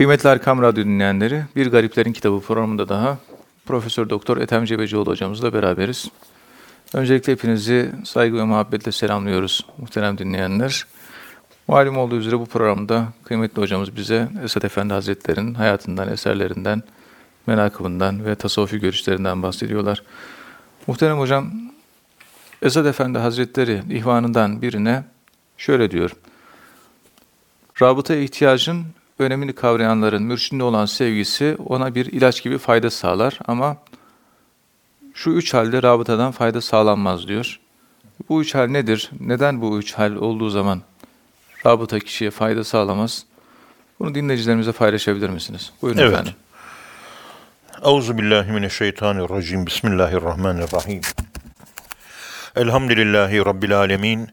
[0.00, 3.18] Kıymetli Erkam Radyo dinleyenleri, Bir Gariplerin Kitabı programında daha
[3.66, 6.08] Profesör Doktor Ethem Cebecioğlu hocamızla beraberiz.
[6.94, 10.86] Öncelikle hepinizi saygı ve muhabbetle selamlıyoruz muhterem dinleyenler.
[11.68, 16.82] Malum olduğu üzere bu programda kıymetli hocamız bize Esad Efendi Hazretleri'nin hayatından, eserlerinden,
[17.46, 20.02] menakıbından ve tasavvufi görüşlerinden bahsediyorlar.
[20.86, 21.52] Muhterem hocam,
[22.62, 25.04] Esad Efendi Hazretleri ihvanından birine
[25.58, 26.10] şöyle diyor.
[27.82, 28.84] Rabıta ihtiyacın
[29.20, 33.76] önemini kavrayanların mürşidine olan sevgisi ona bir ilaç gibi fayda sağlar ama
[35.14, 37.60] şu üç halde rabıtadan fayda sağlanmaz diyor.
[38.28, 39.10] Bu üç hal nedir?
[39.20, 40.82] Neden bu üç hal olduğu zaman
[41.66, 43.24] rabıta kişiye fayda sağlamaz?
[44.00, 45.72] Bunu dinleyicilerimize paylaşabilir misiniz?
[45.82, 46.12] Buyurun Evet.
[46.12, 46.32] efendim.
[47.84, 49.66] Euzu billahi mineşşeytanirracim.
[49.66, 51.00] Bismillahirrahmanirrahim.
[52.56, 54.28] Elhamdülillahi rabbil alamin.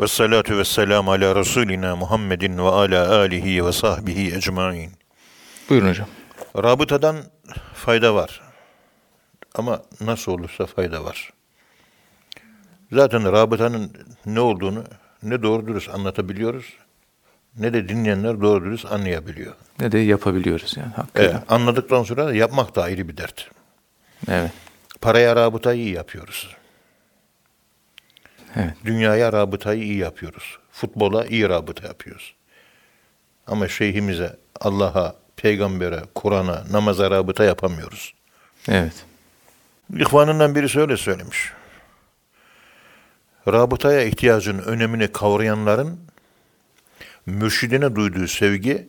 [0.00, 4.92] Ve salatu ve selam ala Resulina Muhammedin ve ala alihi ve sahbihi ecmain.
[5.68, 6.08] Buyurun hocam.
[6.56, 7.16] Rabıtadan
[7.74, 8.40] fayda var.
[9.54, 11.30] Ama nasıl olursa fayda var.
[12.92, 13.92] Zaten rabıtanın
[14.26, 14.84] ne olduğunu
[15.22, 16.74] ne doğru dürüst anlatabiliyoruz
[17.58, 19.54] ne de dinleyenler doğru dürüst anlayabiliyor.
[19.80, 21.30] Ne de yapabiliyoruz yani hakkıyla.
[21.30, 23.50] Evet, anladıktan sonra yapmak da ayrı bir dert.
[24.28, 24.50] Evet.
[25.00, 26.56] Paraya rabıtayı iyi yapıyoruz.
[28.56, 28.74] Evet.
[28.84, 30.58] Dünyaya rabıtayı iyi yapıyoruz.
[30.72, 32.34] Futbola iyi rabıta yapıyoruz.
[33.46, 38.14] Ama şeyhimize, Allah'a, peygambere, Kur'an'a, namaza rabıta yapamıyoruz.
[38.68, 39.04] Evet.
[39.96, 41.52] İhvanından birisi öyle söylemiş.
[43.48, 46.00] Rabıtaya ihtiyacın önemini kavrayanların
[47.26, 48.88] mürşidine duyduğu sevgi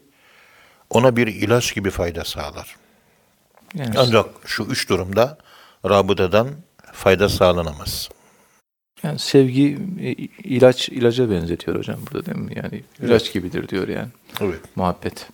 [0.90, 2.76] ona bir ilaç gibi fayda sağlar.
[3.74, 5.38] Yani Ancak şu üç durumda
[5.86, 6.48] rabıtadan
[6.94, 8.10] fayda sağlanamaz.
[9.04, 10.12] Yani sevgi e,
[10.44, 12.54] ilaç ilaca benzetiyor hocam burada değil mi?
[12.56, 14.10] Yani ilaç gibidir diyor yani.
[14.42, 14.60] Evet.
[14.76, 15.28] Muhabbet.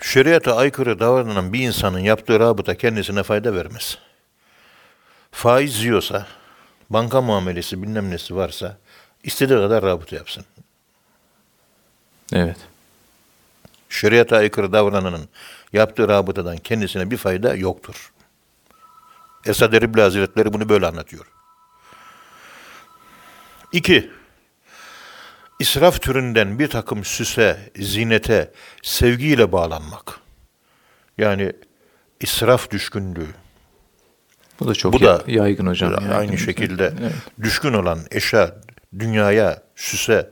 [0.00, 3.98] Şeriata aykırı davranan bir insanın yaptığı rabıta kendisine fayda vermez.
[5.30, 6.26] Faiz yiyorsa,
[6.90, 8.76] banka muamelesi bilmem nesi varsa
[9.24, 10.44] istediği kadar rabıta yapsın.
[12.32, 12.56] Evet.
[13.88, 15.28] Şeriata aykırı davrananın
[15.72, 18.12] yaptığı rabıtadan kendisine bir fayda yoktur.
[19.48, 21.26] Esad Erbil Hazretleri bunu böyle anlatıyor.
[23.72, 24.10] İki,
[25.60, 30.20] israf türünden bir takım süse, zinete, sevgiyle bağlanmak.
[31.18, 31.52] Yani
[32.20, 33.26] israf düşkünlüğü.
[34.60, 35.94] Bu da çok Bu da yaygın hocam.
[35.94, 36.36] Aynı yaygın.
[36.36, 37.12] şekilde Evet.
[37.42, 38.54] düşkün olan eşya,
[38.98, 40.30] dünyaya, süse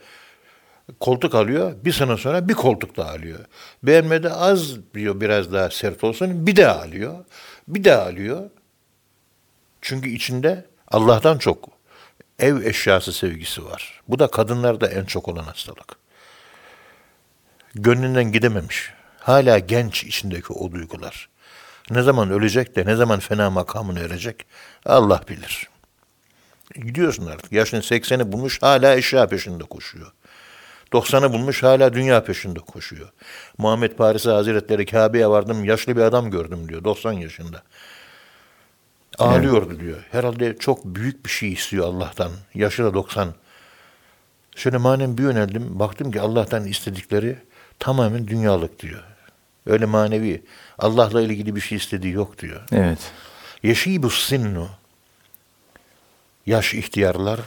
[1.00, 1.72] koltuk alıyor.
[1.84, 3.38] Bir sene sonra bir koltuk daha alıyor.
[3.82, 6.46] Beğenmedi az diyor biraz daha sert olsun.
[6.46, 7.24] Bir daha alıyor.
[7.68, 8.50] Bir daha alıyor.
[9.82, 11.68] Çünkü içinde Allah'tan çok
[12.38, 14.00] ev eşyası sevgisi var.
[14.08, 15.96] Bu da kadınlarda en çok olan hastalık.
[17.74, 18.92] Gönlünden gidememiş.
[19.20, 21.28] Hala genç içindeki o duygular.
[21.90, 24.46] Ne zaman ölecek de ne zaman fena makamını erecek
[24.86, 25.68] Allah bilir.
[26.74, 27.52] Gidiyorsun artık.
[27.52, 30.12] Yaşın 80'i bulmuş hala eşya peşinde koşuyor.
[30.92, 33.08] 90'ı bulmuş hala dünya peşinde koşuyor.
[33.58, 37.62] Muhammed Paris'e Hazretleri Kabe'ye vardım yaşlı bir adam gördüm diyor 90 yaşında.
[39.18, 40.06] Ağlıyordu diyor.
[40.10, 42.32] Herhalde çok büyük bir şey istiyor Allah'tan.
[42.54, 43.34] Yaşı da 90.
[44.56, 45.78] Şöyle manen bir yöneldim.
[45.78, 47.38] Baktım ki Allah'tan istedikleri
[47.78, 49.02] tamamen dünyalık diyor.
[49.66, 50.42] Öyle manevi.
[50.78, 52.60] Allah'la ilgili bir şey istediği yok diyor.
[52.72, 53.12] Evet.
[53.62, 54.68] Yeşibu sinnu.
[56.46, 57.40] Yaş ihtiyarlar.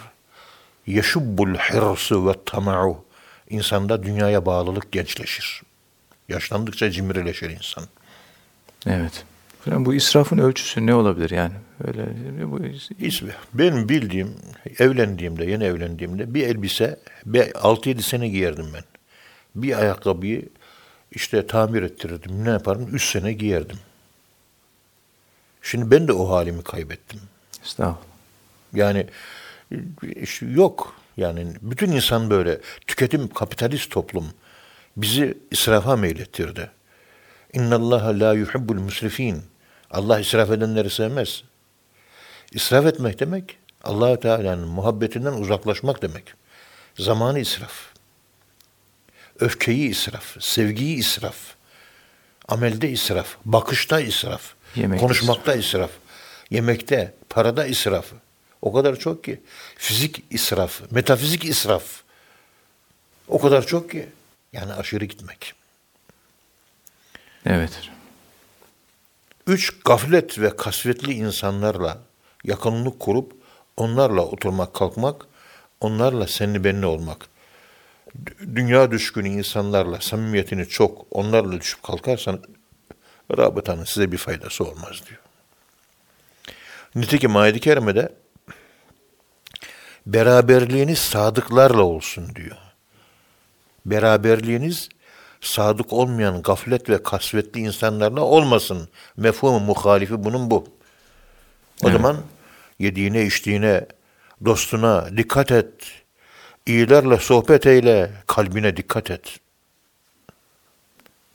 [0.88, 3.06] Yeşubbul hirsu ve tama'u.
[3.50, 5.62] İnsanda dünyaya bağlılık gençleşir.
[6.30, 7.84] Yaşlandıkça cimrileşir insan.
[8.88, 9.26] Evet.
[9.66, 11.54] Hocam bu israfın ölçüsü ne olabilir yani?
[11.88, 12.06] Öyle
[12.52, 12.60] bu
[13.00, 13.32] İsmi.
[13.54, 14.36] Benim bildiğim,
[14.80, 18.84] evlendiğimde, yeni evlendiğimde bir elbise, bir 6-7 sene giyerdim ben.
[19.56, 20.50] Bir ayakkabıyı
[21.12, 22.46] işte tamir ettirirdim.
[22.46, 22.90] Ne yaparım?
[22.92, 23.78] 3 sene giyerdim.
[25.62, 27.20] Şimdi ben de o halimi kaybettim.
[27.64, 27.98] estağfurullah.
[28.74, 29.08] Yani
[30.22, 30.96] işte yok.
[31.18, 32.60] Yani bütün insan böyle.
[32.88, 34.26] Tüketim kapitalist toplum
[34.98, 36.72] bizi israfa meylettirdi.
[37.54, 39.44] İnna Allah la yuhibbul musrifin.
[39.92, 41.44] Allah israf edenleri sevmez.
[42.52, 46.34] İsraf etmek demek Allah Teala'nın muhabbetinden uzaklaşmak demek.
[46.98, 47.90] Zamanı israf.
[49.40, 51.36] Öfkeyi israf, sevgiyi israf.
[52.48, 55.92] Amelde israf, bakışta israf, Yemekte konuşmakta israf,
[56.50, 58.06] yemekte, parada israf.
[58.62, 59.42] O kadar çok ki.
[59.78, 62.02] Fizik israf, metafizik israf.
[63.28, 64.10] O kadar çok ki.
[64.54, 65.54] Yani aşırı gitmek.
[67.46, 67.90] Evet.
[69.50, 71.98] Üç, gaflet ve kasvetli insanlarla
[72.44, 73.34] yakınlık kurup
[73.78, 75.26] onlarla oturmak, kalkmak,
[75.82, 77.28] onlarla senli benli olmak.
[78.56, 82.42] dünya düşkünü insanlarla samimiyetini çok onlarla düşüp kalkarsan
[83.38, 85.22] rabıtanın size bir faydası olmaz diyor.
[86.96, 88.14] Nitekim ayet-i kerimede
[90.06, 92.58] beraberliğiniz sadıklarla olsun diyor.
[93.86, 94.90] Beraberliğiniz
[95.42, 98.90] sadık olmayan gaflet ve kasvetli insanlarla olmasın.
[99.18, 100.58] Mefhumu muhalifi bunun bu.
[101.84, 101.94] O Evet.
[101.94, 102.18] zaman
[102.80, 103.86] yediğine, içtiğine,
[104.46, 105.74] dostuna dikkat et.
[106.66, 109.40] İyilerle sohbet eyle, kalbine dikkat et.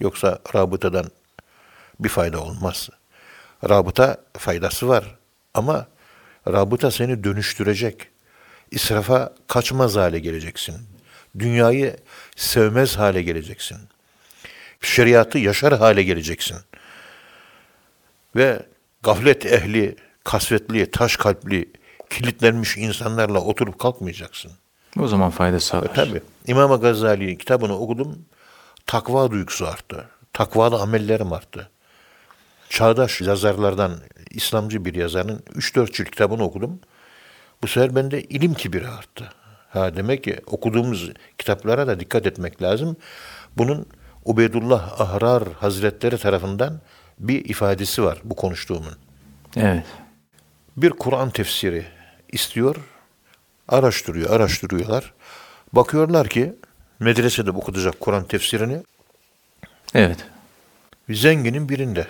[0.01, 1.06] Yoksa rabıtadan
[2.01, 2.89] bir fayda olmaz.
[3.69, 5.17] Rabıta faydası var
[5.55, 5.87] ama
[6.49, 8.09] rabıta seni dönüştürecek.
[8.71, 10.77] İsrafa kaçmaz hale geleceksin.
[11.39, 11.97] Dünyayı
[12.37, 13.79] sevmez hale geleceksin.
[14.85, 16.57] Şeriatı yaşar hale geleceksin.
[18.37, 18.63] Ve
[19.03, 21.73] gaflet ehli, kasvetli, taş kalpli,
[22.11, 24.53] kilitlenmiş insanlarla oturup kalkmayacaksın.
[25.01, 25.95] O zaman fayda sağlar.
[25.95, 26.23] Tabii.
[26.47, 28.25] İmam Gazali'nin kitabını okudum.
[28.87, 30.09] Takva duygusu arttı.
[30.33, 31.71] Takvalı amellerim arttı.
[32.69, 33.93] Çağdaş yazarlardan,
[34.31, 36.81] İslamcı bir yazarın 3-4 cilt kitabını okudum.
[37.63, 39.33] Bu sefer bende ilim kibiri arttı.
[39.69, 42.97] Ha demek ki okuduğumuz kitaplara da dikkat etmek lazım.
[43.57, 43.87] Bunun
[44.25, 46.81] Ubeydullah Ahrar Hazretleri tarafından
[47.19, 48.97] bir ifadesi var bu konuştuğumun.
[49.56, 49.85] Evet.
[50.76, 51.87] Bir Kur'an tefsiri
[52.32, 52.76] istiyor,
[53.69, 55.15] araştırıyor, araştırıyorlar.
[55.73, 56.55] Bakıyorlar ki
[56.99, 58.82] medresede okutacak Kur'an tefsirini
[59.94, 60.19] Evet.
[61.11, 62.06] zenginin birinde.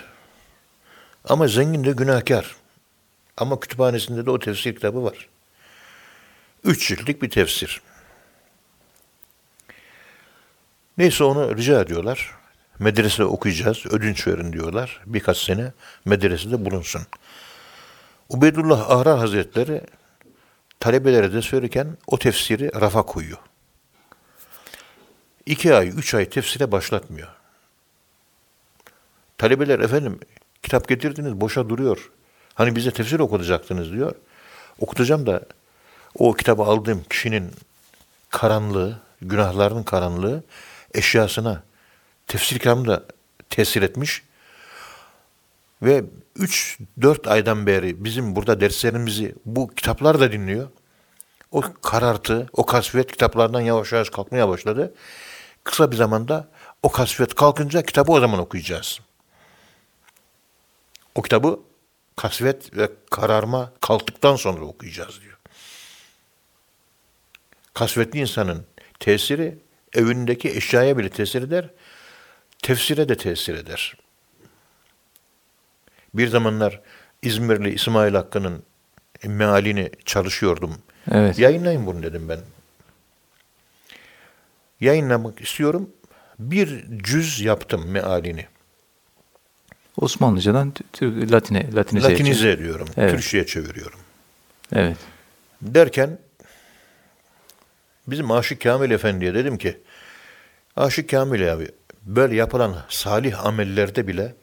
[1.29, 2.57] Ama zengin de günahkar.
[3.37, 5.29] Ama kütüphanesinde de o tefsir kitabı var.
[6.65, 7.81] Üç ciltlik bir tefsir.
[10.99, 12.31] Neyse onu rica ediyorlar.
[12.79, 15.01] Medresede okuyacağız, ödünç verin diyorlar.
[15.07, 15.73] Birkaç sene
[16.05, 17.03] medresede bulunsun.
[18.29, 19.81] Ubeydullah Ahrar Hazretleri
[20.81, 23.39] talebelere de söylerken o tefsiri rafa koyuyor.
[25.47, 27.29] İki ay, üç ay tefsire başlatmıyor.
[29.39, 30.21] Talebeler efendim
[30.63, 32.11] kitap getirdiniz boşa duruyor.
[32.55, 34.15] Hani bize tefsir okutacaktınız diyor.
[34.79, 35.43] Okutacağım da
[36.19, 37.51] o kitabı aldığım kişinin
[38.31, 40.43] karanlığı, günahlarının karanlığı
[40.95, 41.63] eşyasına
[42.27, 43.05] tefsir kitabım da
[43.51, 44.23] tesir etmiş.
[45.83, 46.05] Ve
[46.39, 50.69] 3-4 aydan beri bizim burada derslerimizi bu kitaplar da dinliyor.
[51.53, 54.95] O karartı, o kasvet kitaplardan yavaş yavaş kalkmaya başladı.
[55.65, 56.49] Kısa bir zamanda
[56.83, 59.01] o kasvet kalkınca kitabı o zaman okuyacağız.
[61.15, 61.61] O kitabı
[62.17, 65.39] kasvet ve kararma kalktıktan sonra okuyacağız diyor.
[67.75, 68.67] Kasvetli insanın
[69.01, 69.59] tesiri
[69.95, 71.71] evindeki eşyaya bile tesir eder,
[72.63, 73.97] tefsire de tesir eder.
[76.15, 76.81] Bir zamanlar
[77.23, 78.63] İzmirli İsmail Hakkı'nın
[79.25, 80.79] mealini çalışıyordum.
[81.11, 81.39] Evet.
[81.39, 82.41] Yayınlayın bunu dedim ben.
[84.81, 85.91] Yayınlamak istiyorum.
[86.39, 88.47] Bir cüz yaptım mealini.
[89.97, 92.11] Osmanlıcadan Latine, Latinize.
[92.11, 92.89] Latinize ediyorum.
[92.97, 93.11] Evet.
[93.11, 93.99] Türkçe'ye çeviriyorum.
[94.73, 94.97] Evet.
[95.63, 96.19] Derken
[98.07, 99.81] bizim Aşık Kamil Efendi'ye dedim ki
[100.77, 101.69] Aşık Kamil abi
[102.03, 104.35] böyle yapılan salih amellerde bile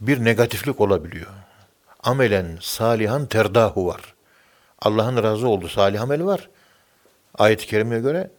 [0.00, 1.30] bir negatiflik olabiliyor.
[2.02, 4.14] Amelen salihan terdahu var.
[4.82, 6.48] Allah'ın razı olduğu salih amel var.
[7.34, 8.30] Ayet-i kerimeye göre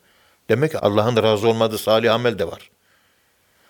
[0.50, 2.72] demek ki Allah'ın razı olmadığı salih amel de var.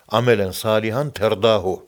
[0.08, 1.86] Amelen salihan terdahu.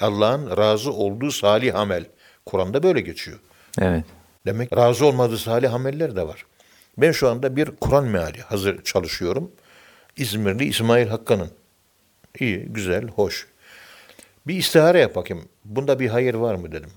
[0.00, 2.04] Allah'ın razı olduğu salih amel.
[2.46, 3.38] Kur'an'da böyle geçiyor.
[3.80, 4.04] Evet.
[4.46, 6.46] Demek razı olmadığı salih ameller de var.
[6.98, 9.52] Ben şu anda bir Kur'an meali hazır çalışıyorum.
[10.16, 11.50] İzmirli İsmail Hakkı'nın.
[12.38, 13.46] İyi, güzel, hoş.
[14.46, 15.48] Bir istihare yap bakayım.
[15.64, 16.90] Bunda bir hayır var mı dedim.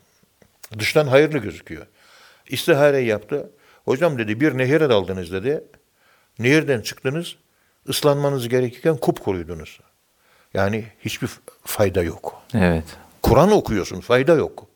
[0.79, 1.85] Dıştan hayırlı gözüküyor.
[2.47, 3.49] İstihareyi yaptı.
[3.85, 5.63] Hocam dedi bir nehire daldınız dedi.
[6.39, 7.35] Nehirden çıktınız.
[7.89, 9.79] ıslanmanız gerekirken kupkuruydunuz.
[10.53, 11.29] Yani hiçbir
[11.63, 12.41] fayda yok.
[12.53, 12.83] Evet.
[13.21, 14.67] Kur'an okuyorsun, fayda yok.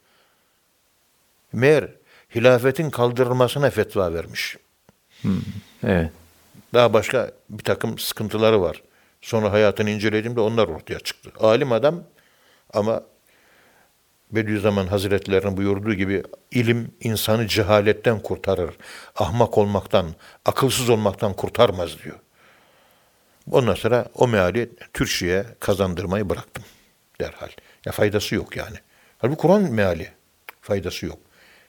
[1.53, 1.89] Meğer
[2.35, 4.57] hilafetin kaldırılmasına fetva vermiş.
[5.83, 6.11] Evet.
[6.73, 8.83] Daha başka bir takım sıkıntıları var.
[9.21, 11.31] Sonra hayatını incelediğimde onlar ortaya çıktı.
[11.39, 12.03] Alim adam
[12.73, 13.03] ama
[14.31, 18.77] Bediüzzaman Hazretlerinin buyurduğu gibi ilim insanı cehaletten kurtarır.
[19.15, 22.19] Ahmak olmaktan, akılsız olmaktan kurtarmaz diyor.
[23.51, 26.63] Ondan sonra o meali Türkçe'ye kazandırmayı bıraktım
[27.21, 27.49] derhal.
[27.85, 28.77] Ya faydası yok yani.
[29.17, 30.11] Halbuki Kur'an meali
[30.61, 31.17] faydası yok.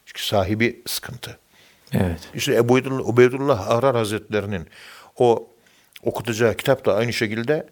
[0.06, 1.38] Çünkü sahibi sıkıntı.
[1.92, 2.20] Evet.
[2.34, 4.66] İşte Ebu Ubeydullah, Arar Hazretlerinin
[5.16, 5.48] o
[6.02, 7.66] okutacağı kitap da aynı şekilde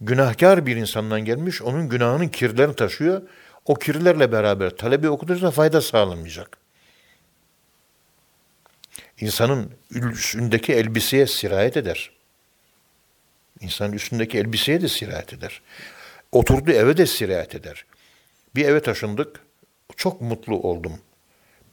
[0.00, 3.22] günahkar bir insandan gelmiş, onun günahının kirlerini taşıyor.
[3.64, 6.58] O kirlerle beraber talebi okutursa fayda sağlamayacak.
[9.20, 12.10] insanın üstündeki elbiseye sirayet eder.
[13.60, 15.62] İnsanın üstündeki elbiseye de sirayet eder.
[16.32, 17.84] Oturduğu eve de sirayet eder.
[18.54, 19.40] Bir eve taşındık.
[19.96, 21.00] Çok mutlu oldum.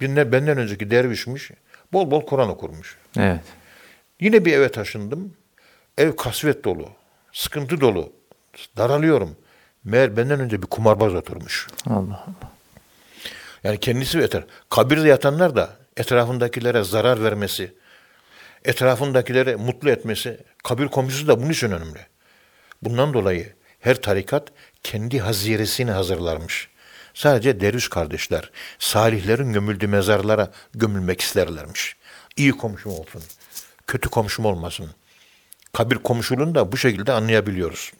[0.01, 1.51] Birine benden önceki dervişmiş.
[1.93, 2.98] Bol bol Kur'an okurmuş.
[3.17, 3.41] Evet.
[4.19, 5.34] Yine bir eve taşındım.
[5.98, 6.89] Ev kasvet dolu.
[7.34, 8.13] Sıkıntı dolu.
[8.77, 9.38] Daralıyorum.
[9.84, 11.67] Meğer benden önce bir kumarbaz oturmuş.
[11.88, 12.51] Allah Allah.
[13.63, 14.43] Yani kendisi yeter.
[14.69, 17.74] Kabirde yatanlar da etrafındakilere zarar vermesi,
[18.65, 22.00] etrafındakileri mutlu etmesi, kabir komşusu da bunun için önemli.
[22.81, 24.48] Bundan dolayı her tarikat
[24.84, 26.69] kendi haziresini hazırlarmış.
[27.19, 31.95] Sadece derviş kardeşler, salihlerin gömüldüğü mezarlara gömülmek isterlermiş.
[32.38, 33.21] İyi komşum olsun,
[33.88, 34.89] kötü komşum olmasın.
[35.73, 37.91] Kabir komşuluğunu da bu şekilde anlayabiliyoruz.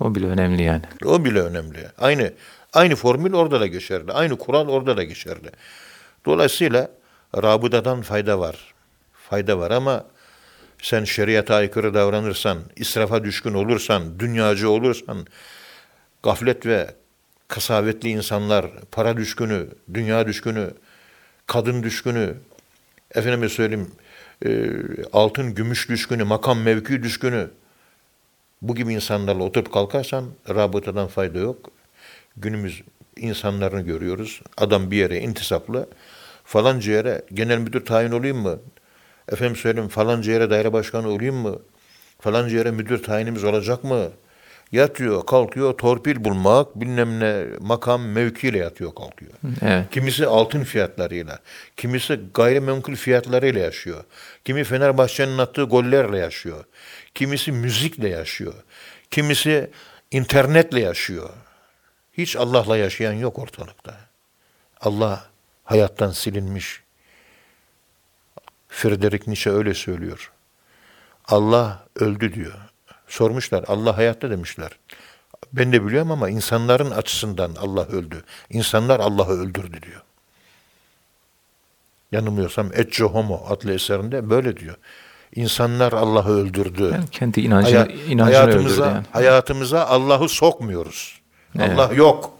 [0.00, 0.82] O bile önemli yani.
[1.04, 1.88] O bile önemli.
[1.98, 2.32] Aynı
[2.72, 4.12] aynı formül orada da geçerli.
[4.12, 5.50] Aynı kural orada da geçerli.
[6.26, 6.90] Dolayısıyla
[7.36, 8.74] rabıdadan fayda var.
[9.12, 10.04] Fayda var ama
[10.82, 15.26] sen şeriata aykırı davranırsan, israfa düşkün olursan, dünyacı olursan,
[16.22, 16.99] gaflet ve
[17.50, 20.70] kasavetli insanlar, para düşkünü, dünya düşkünü,
[21.46, 22.34] kadın düşkünü,
[23.14, 23.90] efendime söyleyeyim,
[24.46, 24.70] e,
[25.12, 27.50] altın, gümüş düşkünü, makam, mevki düşkünü,
[28.62, 31.70] bu gibi insanlarla oturup kalkarsan rabıtadan fayda yok.
[32.36, 32.82] Günümüz
[33.16, 34.40] insanlarını görüyoruz.
[34.56, 35.88] Adam bir yere intisaplı.
[36.44, 38.58] Falanca yere genel müdür tayin olayım mı?
[39.28, 41.58] Efendim söyleyeyim falanca yere daire başkanı olayım mı?
[42.20, 44.10] Falanca yere müdür tayinimiz olacak mı?
[44.72, 49.32] Yatıyor, kalkıyor, torpil bulmak, bilmem ne makam mevkiyle yatıyor, kalkıyor.
[49.62, 49.90] Evet.
[49.90, 51.38] Kimisi altın fiyatlarıyla,
[51.76, 54.04] kimisi gayrimenkul fiyatlarıyla yaşıyor.
[54.44, 56.64] Kimi Fenerbahçe'nin attığı gollerle yaşıyor.
[57.14, 58.54] Kimisi müzikle yaşıyor.
[59.10, 59.70] Kimisi
[60.10, 61.30] internetle yaşıyor.
[62.12, 63.96] Hiç Allah'la yaşayan yok ortalıkta.
[64.80, 65.24] Allah
[65.64, 66.82] hayattan silinmiş.
[68.68, 70.32] Friedrich Nietzsche öyle söylüyor.
[71.24, 72.69] Allah öldü diyor.
[73.10, 74.70] Sormuşlar Allah hayatta demişler.
[75.52, 78.24] Ben de biliyorum ama insanların açısından Allah öldü.
[78.50, 80.02] İnsanlar Allah'ı öldürdü diyor.
[82.12, 84.74] Yanılmıyorsam Ecce Homo adlı eserinde böyle diyor.
[85.34, 86.82] İnsanlar Allah'ı öldürdü.
[86.82, 89.06] Yani kendi inancını, Haya- inancını hayatımıza, öldürdü yani.
[89.12, 91.20] hayatımıza Allah'ı sokmuyoruz.
[91.58, 91.78] Evet.
[91.78, 92.32] Allah yok.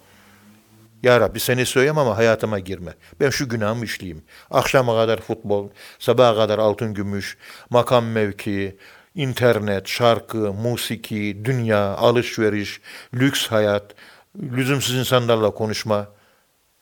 [1.02, 2.94] Ya Rabbi seni söyleyeyim ama hayatıma girme.
[3.20, 4.22] Ben şu günahımı işleyeyim.
[4.50, 7.38] Akşama kadar futbol, sabaha kadar altın gümüş,
[7.70, 8.76] makam mevki,
[9.14, 12.80] internet, şarkı, musiki, dünya, alışveriş,
[13.14, 13.94] lüks hayat,
[14.38, 16.08] lüzumsuz insanlarla konuşma.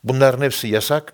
[0.04, 1.12] Bunların hepsi yasak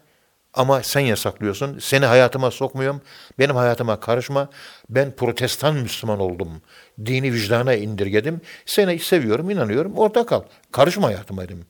[0.54, 1.78] ama sen yasaklıyorsun.
[1.78, 3.02] Seni hayatıma sokmuyorum.
[3.38, 4.48] Benim hayatıma karışma.
[4.90, 6.62] Ben protestan Müslüman oldum.
[7.06, 8.40] Dini vicdana indirgedim.
[8.66, 9.96] Seni seviyorum, inanıyorum.
[9.96, 10.42] Orada kal.
[10.72, 11.66] Karışma hayatıma dedim.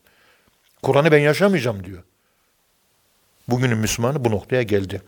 [0.82, 2.02] Kur'an'ı ben yaşamayacağım diyor.
[3.48, 5.02] Bugünün Müslümanı bu noktaya geldi.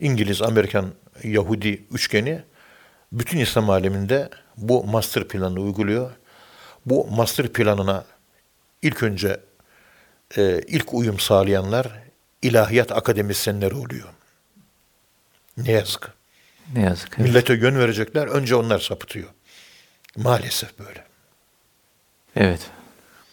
[0.00, 0.86] İngiliz, Amerikan,
[1.24, 2.42] Yahudi üçgeni
[3.12, 6.10] bütün İslam aleminde bu master planı uyguluyor.
[6.86, 8.04] Bu master planına
[8.82, 9.40] ilk önce
[10.36, 11.88] e, ilk uyum sağlayanlar
[12.42, 14.08] ilahiyat akademisyenleri oluyor.
[15.56, 16.12] Ne yazık.
[16.74, 17.08] Ne yazık.
[17.18, 17.28] evet.
[17.28, 19.28] Millete yön verecekler, önce onlar sapıtıyor.
[20.16, 21.04] Maalesef böyle.
[22.36, 22.60] Evet.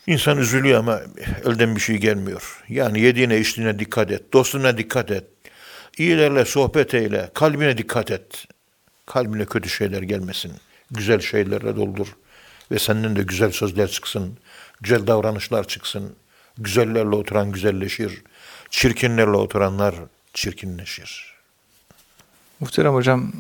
[0.08, 1.02] İnsan üzülüyor ama
[1.46, 2.64] elden bir şey gelmiyor.
[2.70, 5.24] Yani yediğine içtiğine dikkat et, dostuna dikkat et.
[5.98, 8.46] İyilerle sohbet eyle, kalbine dikkat et.
[9.08, 10.52] Kalbine kötü şeyler gelmesin.
[10.92, 12.08] Güzel şeylerle doldur.
[12.72, 14.38] Ve senden de güzel sözler çıksın.
[14.82, 16.16] Güzel davranışlar çıksın.
[16.58, 18.24] Güzellerle oturan güzelleşir.
[18.70, 19.96] Çirkinlerle oturanlar
[20.34, 21.36] çirkinleşir.
[22.60, 23.32] Muhterem hocam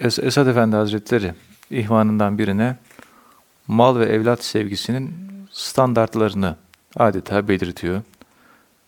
[0.00, 1.34] Es- Esad Efendi Hazretleri
[1.70, 2.76] ihvanından birine
[3.66, 5.14] mal ve evlat sevgisinin
[5.52, 6.56] standartlarını
[6.96, 8.02] adeta belirtiyor.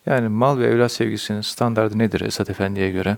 [0.06, 3.16] Yani mal ve evlat sevgisinin standartı nedir Esad Efendi'ye göre?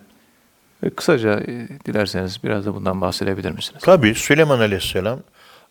[0.83, 3.83] Ve kısaca e, dilerseniz biraz da bundan bahsedebilir misiniz?
[3.83, 5.21] Tabi Süleyman Aleyhisselam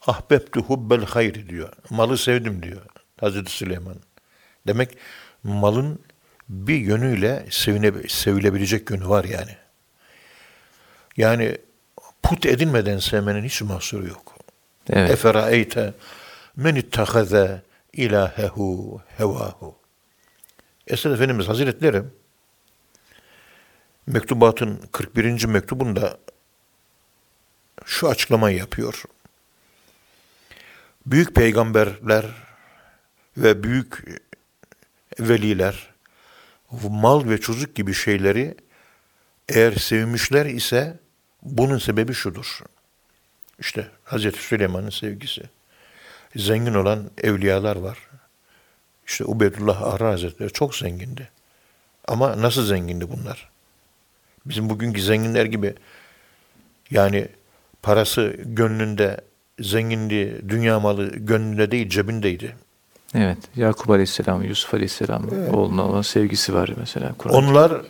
[0.07, 1.73] ahbebtu hubbel hayri diyor.
[1.89, 2.81] Malı sevdim diyor
[3.19, 3.95] Hazreti Süleyman.
[4.67, 4.97] Demek
[5.43, 5.99] malın
[6.49, 9.57] bir yönüyle sevine, sevilebilecek yönü var yani.
[11.17, 11.57] Yani
[12.23, 14.35] put edinmeden sevmenin hiç mahsuru yok.
[14.89, 15.11] Evet.
[15.11, 15.93] Eferaeyte
[16.55, 17.61] men ittahaze
[17.93, 19.75] ilahehu hevahu.
[20.87, 22.01] Esad Efendimiz Hazretleri
[24.07, 25.45] mektubatın 41.
[25.45, 26.17] mektubunda
[27.85, 29.03] şu açıklamayı yapıyor.
[31.05, 32.25] Büyük peygamberler
[33.37, 34.21] ve büyük
[35.19, 35.89] veliler
[36.89, 38.55] mal ve çocuk gibi şeyleri
[39.49, 40.99] eğer sevmişler ise
[41.41, 42.59] bunun sebebi şudur.
[43.59, 45.41] İşte Hazreti Süleyman'ın sevgisi.
[46.35, 47.97] Zengin olan evliyalar var.
[49.07, 51.29] İşte Ubeydullah Ahra Hazretleri çok zengindi.
[52.07, 53.54] Ama nasıl zengindi bunlar?
[54.45, 55.73] Bizim bugünkü zenginler gibi
[56.91, 57.27] yani
[57.81, 59.21] parası gönlünde,
[59.59, 62.55] zenginliği, dünya malı gönlünde değil cebindeydi.
[63.15, 63.37] Evet.
[63.55, 65.53] Yakup Aleyhisselam, Yusuf Aleyhisselam Evet.
[65.53, 67.15] oğluna olan sevgisi var mesela.
[67.29, 67.81] Onlar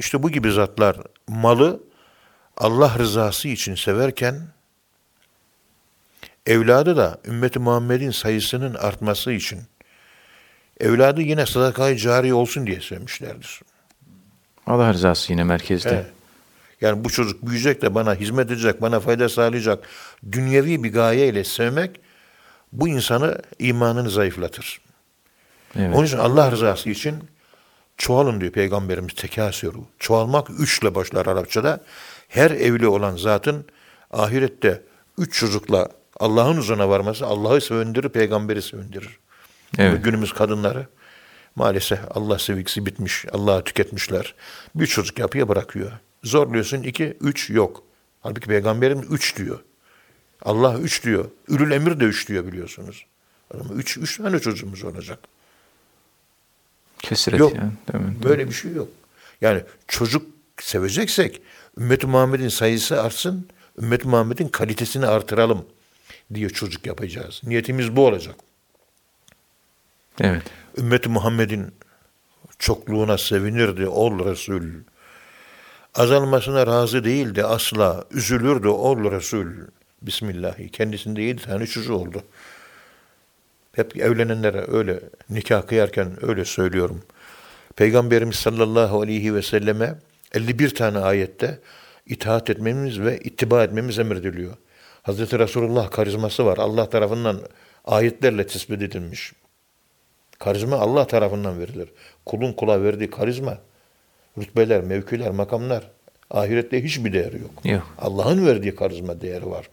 [0.00, 0.96] işte bu gibi zatlar
[1.28, 1.80] malı
[2.56, 4.40] Allah rızası için severken
[6.46, 9.60] evladı da ümmeti Muhammed'in sayısının artması için
[10.80, 13.60] evladı yine sadakayı cari olsun diye sevmişlerdir.
[14.66, 15.90] Allah rızası yine merkezde.
[15.90, 16.06] Evet.
[16.80, 19.88] Yani bu çocuk büyüyecek de bana hizmet edecek, bana fayda sağlayacak
[20.32, 22.00] dünyevi bir gayeyle sevmek
[22.72, 24.80] bu insanı imanını zayıflatır.
[25.76, 25.96] Evet.
[25.96, 27.14] Onun için Allah rızası için
[27.96, 29.78] çoğalın diyor Peygamberimiz tekasürü.
[29.98, 31.80] Çoğalmak üçle başlar Arapçada.
[32.28, 33.64] Her evli olan zatın
[34.10, 34.82] ahirette
[35.18, 35.88] üç çocukla
[36.20, 39.18] Allah'ın huzuruna varması Allah'ı sevindirir, peygamberi sevindirir.
[39.78, 40.04] Evet.
[40.04, 40.86] Günümüz kadınları
[41.56, 44.34] maalesef Allah sevgisi bitmiş, Allah'ı tüketmişler.
[44.74, 45.92] Bir çocuk yapıyor bırakıyor.
[46.24, 47.82] Zorluyorsun iki, üç yok.
[48.20, 49.60] Halbuki peygamberimiz üç diyor.
[50.42, 51.30] Allah üç diyor.
[51.48, 53.06] Ülül emir de üç diyor biliyorsunuz.
[53.54, 55.18] Ama üç, üç tane çocuğumuz olacak.
[56.98, 57.54] Kesret Yok.
[57.56, 57.72] yani.
[57.92, 58.16] Değil mi?
[58.22, 58.88] Böyle bir şey yok.
[59.40, 60.26] Yani çocuk
[60.60, 61.42] seveceksek
[61.78, 65.66] Ümmet-i Muhammed'in sayısı artsın, Ümmet-i Muhammed'in kalitesini artıralım
[66.34, 67.40] diye çocuk yapacağız.
[67.44, 68.36] Niyetimiz bu olacak.
[70.20, 70.42] Evet.
[70.78, 71.74] Ümmet-i Muhammed'in
[72.58, 74.62] çokluğuna sevinirdi ol Resul.
[75.94, 79.46] Azalmasına razı değildi asla, üzülürdü ol Resul.
[80.02, 80.70] Bismillahi.
[80.70, 82.22] Kendisinde yedi tane çocuğu oldu.
[83.72, 85.00] Hep evlenenlere öyle
[85.30, 87.02] nikah kıyarken öyle söylüyorum.
[87.76, 89.94] Peygamberimiz sallallahu aleyhi ve selleme
[90.34, 91.60] 51 tane ayette
[92.06, 94.54] itaat etmemiz ve ittiba etmemiz emrediliyor.
[95.02, 96.58] Hazreti Resulullah karizması var.
[96.58, 97.40] Allah tarafından
[97.84, 99.32] ayetlerle tespit edilmiş.
[100.42, 101.88] Karizma Allah tarafından verilir.
[102.26, 103.58] Kulun kula verdiği karizma,
[104.38, 105.90] rütbeler, mevkiler, makamlar
[106.30, 107.50] ahirette hiçbir değeri yok.
[107.64, 107.94] Yok.
[107.98, 109.68] Allah'ın verdiği karizma değeri var.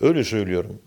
[0.00, 0.78] Öyle söylüyorum.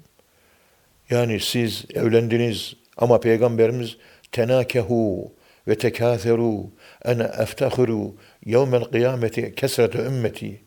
[1.09, 3.97] Yani siz evlendiniz ama Peygamberimiz
[4.31, 5.31] tenakehu
[5.67, 6.63] ve tekâtheru
[7.05, 10.61] ene eftehiru yevmel kıyameti kesrete ümmeti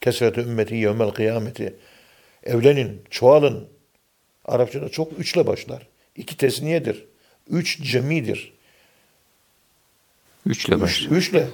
[0.00, 1.74] kesrete ümmeti yevmel kıyameti
[2.44, 3.68] evlenin, çoğalın.
[4.44, 5.86] Arapçada çok üçle başlar.
[6.16, 7.04] İki tesniyedir.
[7.50, 8.52] Üç cemidir.
[10.46, 11.12] Üçle Üç, başlıyor.
[11.16, 11.48] üçle.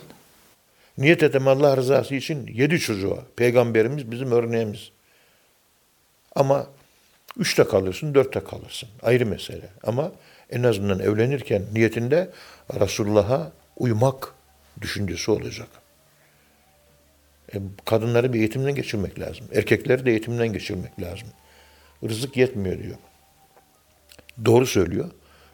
[0.99, 3.19] Niyet etem Allah rızası için yedi çocuğa.
[3.37, 4.91] Peygamberimiz bizim örneğimiz.
[6.37, 6.67] Ama
[7.39, 8.89] üçte kalırsın, dörtte kalırsın.
[9.03, 9.69] Ayrı mesele.
[9.83, 10.13] Ama
[10.51, 12.31] en azından evlenirken niyetinde
[12.81, 14.35] Resulullah'a uymak
[14.81, 15.69] düşüncesi olacak.
[17.55, 19.47] E, kadınları bir eğitimden geçirmek lazım.
[19.55, 21.29] Erkekleri de eğitimden geçirmek lazım.
[22.05, 22.97] Rızık yetmiyor diyor.
[24.45, 25.11] Doğru söylüyor.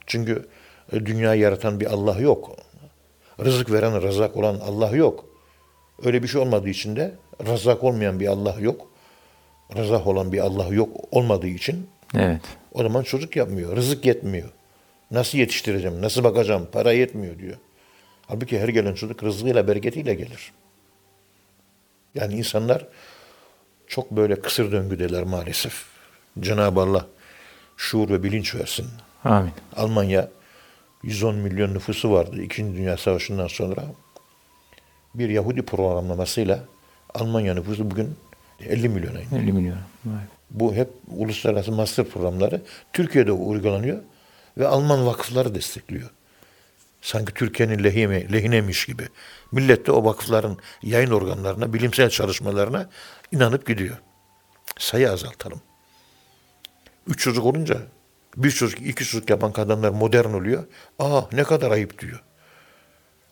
[0.09, 0.45] Çünkü
[0.91, 2.55] e, dünyayı yaratan bir Allah yok.
[3.39, 5.25] Rızık veren, razak olan Allah yok.
[6.03, 7.15] Öyle bir şey olmadığı için de
[7.47, 8.87] razak olmayan bir Allah yok.
[9.77, 12.41] Razak olan bir Allah yok olmadığı için Evet.
[12.73, 13.75] o zaman çocuk yapmıyor.
[13.75, 14.49] Rızık yetmiyor.
[15.11, 16.01] Nasıl yetiştireceğim?
[16.01, 16.67] Nasıl bakacağım?
[16.71, 17.57] Para yetmiyor diyor.
[18.27, 20.51] Halbuki her gelen çocuk rızkıyla, bereketiyle gelir.
[22.15, 22.87] Yani insanlar
[23.87, 25.85] çok böyle kısır döngüdeler maalesef.
[26.39, 27.05] Cenab-ı Allah
[27.77, 28.87] şuur ve bilinç versin.
[29.23, 29.51] Amin.
[29.75, 30.29] Almanya
[31.03, 33.83] 110 milyon nüfusu vardı İkinci Dünya Savaşı'ndan sonra.
[35.15, 36.59] Bir Yahudi programlamasıyla
[37.13, 38.15] Almanya nüfusu bugün
[38.59, 39.35] 50 milyona indi.
[39.35, 39.77] 50 milyon.
[40.05, 40.21] Vay.
[40.51, 42.61] Bu hep uluslararası master programları
[42.93, 43.99] Türkiye'de uygulanıyor
[44.57, 46.09] ve Alman vakıfları destekliyor.
[47.01, 49.07] Sanki Türkiye'nin lehine, lehinemiş gibi.
[49.51, 52.89] Millet de o vakıfların yayın organlarına, bilimsel çalışmalarına
[53.31, 53.97] inanıp gidiyor.
[54.77, 55.61] Sayı azaltalım.
[57.07, 57.77] Üç çocuk olunca
[58.37, 60.63] bir çocuk, iki çocuk yapan kadınlar modern oluyor.
[60.99, 62.23] Aa ne kadar ayıp diyor.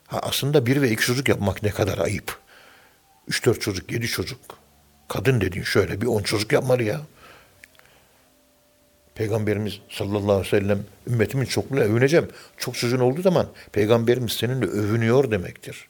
[0.07, 2.38] Ha, aslında bir ve iki çocuk yapmak ne kadar ayıp.
[3.27, 4.39] Üç dört çocuk, yedi çocuk.
[5.07, 7.01] Kadın dediğin şöyle bir on çocuk yapmalı ya.
[9.15, 12.29] Peygamberimiz sallallahu aleyhi ve sellem ümmetimin çokluğuna övüneceğim.
[12.57, 15.88] Çok çocuğun olduğu zaman peygamberimiz seninle övünüyor demektir.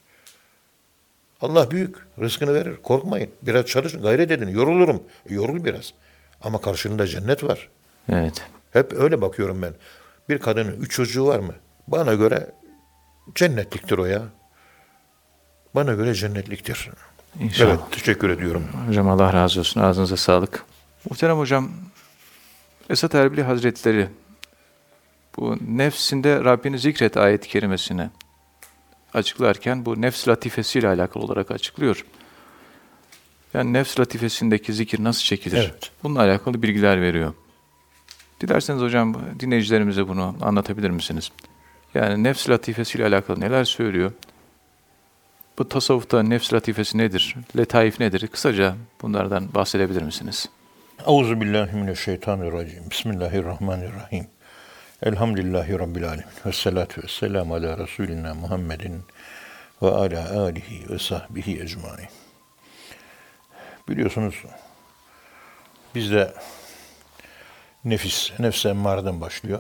[1.42, 1.96] Allah büyük.
[2.20, 2.76] Rızkını verir.
[2.84, 3.30] Korkmayın.
[3.42, 4.02] Biraz çalışın.
[4.02, 4.48] Gayret edin.
[4.48, 5.04] Yorulurum.
[5.30, 5.94] E, yorul biraz.
[6.42, 7.70] Ama karşılığında cennet var.
[8.10, 8.42] Evet.
[8.78, 9.74] Hep öyle bakıyorum ben.
[10.30, 11.54] Bir kadının üç çocuğu var mı?
[11.88, 12.52] Bana göre
[13.36, 14.22] cennetliktir o ya.
[15.76, 16.90] Bana göre cennetliktir.
[17.40, 17.70] İnşallah.
[17.70, 18.64] Evet, teşekkür ediyorum.
[18.88, 19.82] Hocam Allah razı olsun.
[19.82, 20.66] Ağzınıza sağlık.
[21.10, 21.72] Muhterem hocam,
[22.90, 24.10] Esat Erbili Hazretleri
[25.38, 28.10] bu nefsinde Rabbini zikret ayet-i kerimesini
[29.14, 32.06] açıklarken bu nefs latifesiyle alakalı olarak açıklıyor.
[33.54, 35.58] Yani nefs latifesindeki zikir nasıl çekilir?
[35.58, 35.92] Evet.
[36.04, 37.34] Bununla alakalı bilgiler veriyor.
[38.42, 41.32] Dilerseniz hocam dinleyicilerimize bunu anlatabilir misiniz?
[41.94, 44.12] Yani nefs latifesiyle alakalı neler söylüyor?
[45.58, 47.36] Bu tasavvufta nefs latifesi nedir?
[47.58, 48.28] Letaif nedir?
[48.28, 50.50] Kısaca bunlardan bahsedebilir misiniz?
[51.08, 52.90] Euzu billahi mineşşeytanirracim.
[52.92, 54.28] Bismillahirrahmanirrahim.
[55.04, 56.24] Elhamdülillahi rabbil alamin.
[56.46, 59.04] Ves salatu vesselam ala resulina Muhammedin
[59.82, 62.10] ve ala alihi ve sahbihi ecmaîn.
[63.90, 64.44] Biliyorsunuz
[65.96, 66.34] bizde
[67.90, 69.60] nefis, nefse emmareden başlıyor.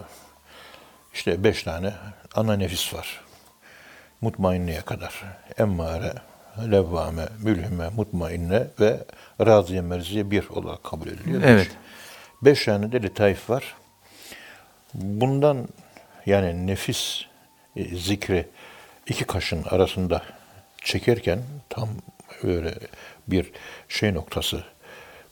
[1.13, 1.93] İşte beş tane
[2.35, 3.21] ana nefis var.
[4.21, 5.23] Mutmainneye kadar.
[5.57, 6.13] Emmare,
[6.71, 9.05] levvame, mülhime, mutmainne ve
[9.45, 11.41] raziye merziye bir olarak kabul ediliyor.
[11.45, 11.71] Evet.
[12.41, 13.75] Beş tane de letaif var.
[14.93, 15.67] Bundan
[16.25, 17.21] yani nefis
[17.75, 18.47] e, zikri
[19.07, 20.21] iki kaşın arasında
[20.83, 21.89] çekerken tam
[22.43, 22.73] öyle
[23.27, 23.51] bir
[23.89, 24.63] şey noktası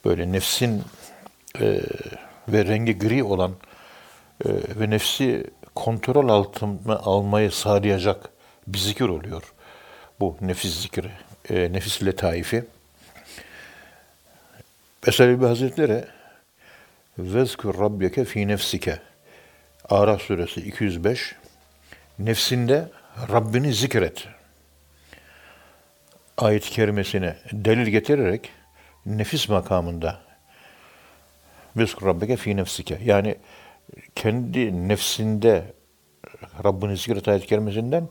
[0.05, 0.84] böyle nefsin
[1.60, 1.81] e,
[2.47, 3.51] ve rengi gri olan
[4.45, 5.43] e, ve nefsi
[5.75, 8.29] kontrol altına almayı sağlayacak
[8.67, 9.53] bir zikir oluyor.
[10.19, 11.12] Bu nefis zikri,
[11.49, 12.65] e, nefis letaifi.
[15.08, 16.05] Eselebi Hazretleri
[17.17, 18.99] Vezkür Rabbeke fi nefsike
[19.89, 21.36] Araf suresi 205
[22.19, 22.89] Nefsinde
[23.31, 24.27] Rabbini zikret.
[26.38, 28.49] Ayet-i kerimesine delil getirerek
[29.05, 30.25] nefis makamında
[31.76, 33.36] Vezkür Rabbeke fi nefsike yani
[34.16, 35.74] kendi nefsinde
[36.64, 38.10] Rabbini zikret ayet-i kerimesinden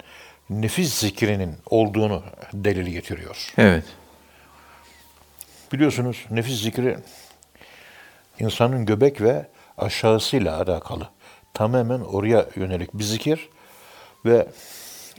[0.50, 2.22] nefis zikrinin olduğunu
[2.52, 3.52] delil getiriyor.
[3.58, 3.84] Evet.
[5.72, 6.96] Biliyorsunuz nefis zikri
[8.38, 9.46] insanın göbek ve
[9.78, 11.08] aşağısıyla alakalı.
[11.54, 13.48] Tamamen oraya yönelik bir zikir
[14.24, 14.46] ve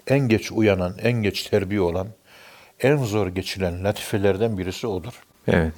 [0.07, 2.07] en geç uyanan, en geç terbiye olan,
[2.79, 5.23] en zor geçilen latifelerden birisi odur.
[5.47, 5.73] Evet.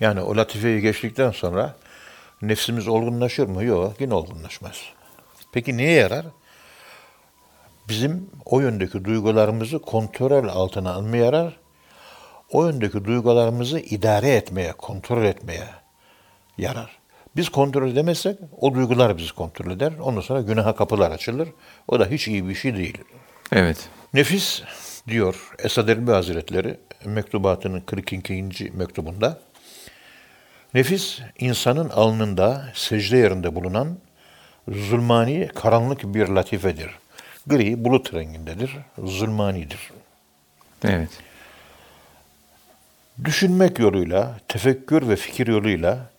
[0.00, 1.74] Yani o latifeyi geçtikten sonra
[2.42, 3.64] nefsimiz olgunlaşır mı?
[3.64, 4.82] Yok, yine olgunlaşmaz.
[5.52, 6.26] Peki neye yarar?
[7.88, 11.56] Bizim o yöndeki duygularımızı kontrol altına almaya yarar.
[12.50, 15.68] O yöndeki duygularımızı idare etmeye, kontrol etmeye
[16.58, 16.98] yarar.
[17.36, 19.92] Biz kontrol edemezsek o duygular bizi kontrol eder.
[20.02, 21.48] Ondan sonra günaha kapılar açılır.
[21.88, 22.98] O da hiç iyi bir şey değil.
[23.52, 23.88] Evet.
[24.14, 24.62] Nefis
[25.08, 28.72] diyor Esad Erbil Hazretleri mektubatının 42.
[28.74, 29.40] mektubunda.
[30.74, 33.98] Nefis insanın alnında secde yerinde bulunan
[34.68, 36.90] zulmani karanlık bir latifedir.
[37.46, 39.90] Gri bulut rengindedir, zulmanidir.
[40.84, 41.10] Evet.
[43.24, 46.10] Düşünmek yoluyla, tefekkür ve fikir yoluyla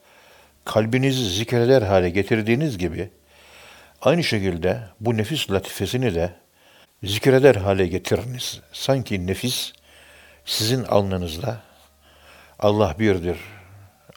[0.65, 3.09] kalbinizi zikreder hale getirdiğiniz gibi
[4.01, 6.33] aynı şekilde bu nefis latifesini de
[7.03, 8.61] zikreder hale getiriniz.
[8.73, 9.73] Sanki nefis
[10.45, 11.61] sizin alnınızda
[12.59, 13.37] Allah birdir,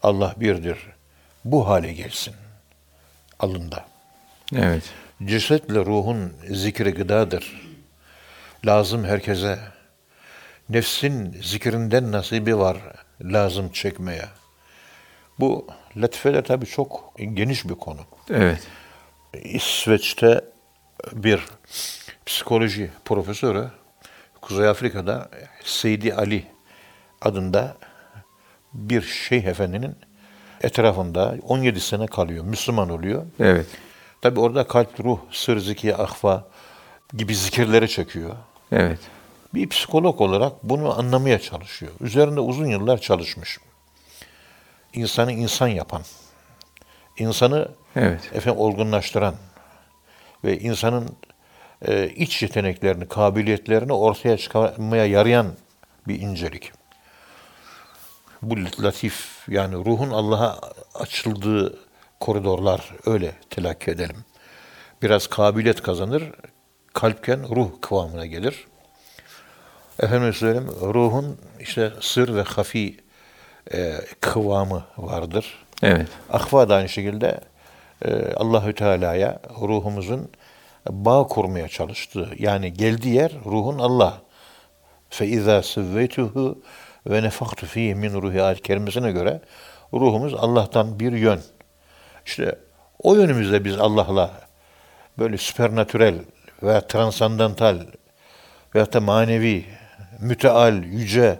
[0.02, 0.78] Allah birdir
[1.44, 2.34] bu hale gelsin
[3.40, 3.86] alında.
[4.56, 4.82] Evet.
[5.24, 7.62] Cesetle ruhun zikri gıdadır.
[8.66, 9.58] Lazım herkese.
[10.68, 12.76] Nefsin zikrinden nasibi var
[13.20, 14.28] lazım çekmeye.
[15.40, 18.00] Bu latifeler tabii çok geniş bir konu.
[18.30, 18.66] Evet.
[19.44, 20.44] İsveç'te
[21.12, 21.40] bir
[22.26, 23.70] psikoloji profesörü
[24.40, 25.28] Kuzey Afrika'da
[25.64, 26.46] Seydi Ali
[27.20, 27.76] adında
[28.76, 29.96] bir şeyh efendinin
[30.62, 32.44] etrafında 17 sene kalıyor.
[32.44, 33.26] Müslüman oluyor.
[33.40, 33.66] Evet.
[34.22, 36.44] Tabi orada kalp, ruh, sır, ziki, ahfa
[37.16, 38.30] gibi zikirleri çekiyor.
[38.72, 38.98] Evet.
[39.54, 41.92] Bir psikolog olarak bunu anlamaya çalışıyor.
[42.00, 43.58] Üzerinde uzun yıllar çalışmış.
[44.92, 46.02] İnsanı insan yapan,
[47.18, 48.30] insanı Evet.
[48.34, 49.34] efendim olgunlaştıran
[50.44, 51.16] ve insanın
[51.88, 55.46] e, iç yeteneklerini, kabiliyetlerini ortaya çıkarmaya yarayan
[56.08, 56.72] bir incelik.
[58.42, 60.60] Bu latif yani ruhun Allah'a
[60.94, 61.78] açıldığı
[62.20, 64.16] koridorlar öyle telakki edelim.
[65.02, 66.22] Biraz kabiliyet kazanır,
[66.92, 68.66] kalpken ruh kıvamına gelir.
[70.02, 72.96] Efendim söyleyeyim, ruhun işte sır ve hafi
[73.72, 75.64] e, kıvamı vardır.
[75.82, 76.08] Evet.
[76.30, 77.40] Ahva da aynı şekilde
[78.04, 80.28] e, Allahü Teala'ya ruhumuzun
[80.90, 84.20] bağ kurmaya çalıştığı yani geldiği yer ruhun Allah.
[85.10, 86.58] Fe izâ sevveytuhu
[87.06, 89.40] ve nefaktu fîhî min ruhi ayet kerimesine göre
[89.92, 91.40] ruhumuz Allah'tan bir yön.
[92.26, 92.58] İşte
[92.98, 94.30] o yönümüzde biz Allah'la
[95.18, 96.14] böyle süpernatürel
[96.62, 97.78] veya transandantal
[98.74, 99.64] veya da manevi,
[100.20, 101.38] müteal, yüce,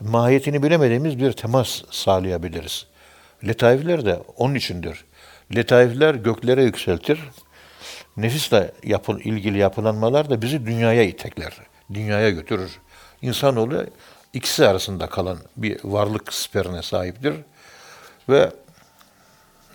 [0.00, 2.86] mahiyetini bilemediğimiz bir temas sağlayabiliriz.
[3.46, 5.04] Letaifler de onun içindir.
[5.56, 7.20] Letaifler göklere yükseltir.
[8.16, 11.52] Nefisle yapıl, ilgili yapılanmalar da bizi dünyaya itekler.
[11.94, 12.80] Dünyaya götürür.
[13.22, 13.86] İnsanoğlu
[14.32, 17.34] ikisi arasında kalan bir varlık siperine sahiptir.
[18.28, 18.52] Ve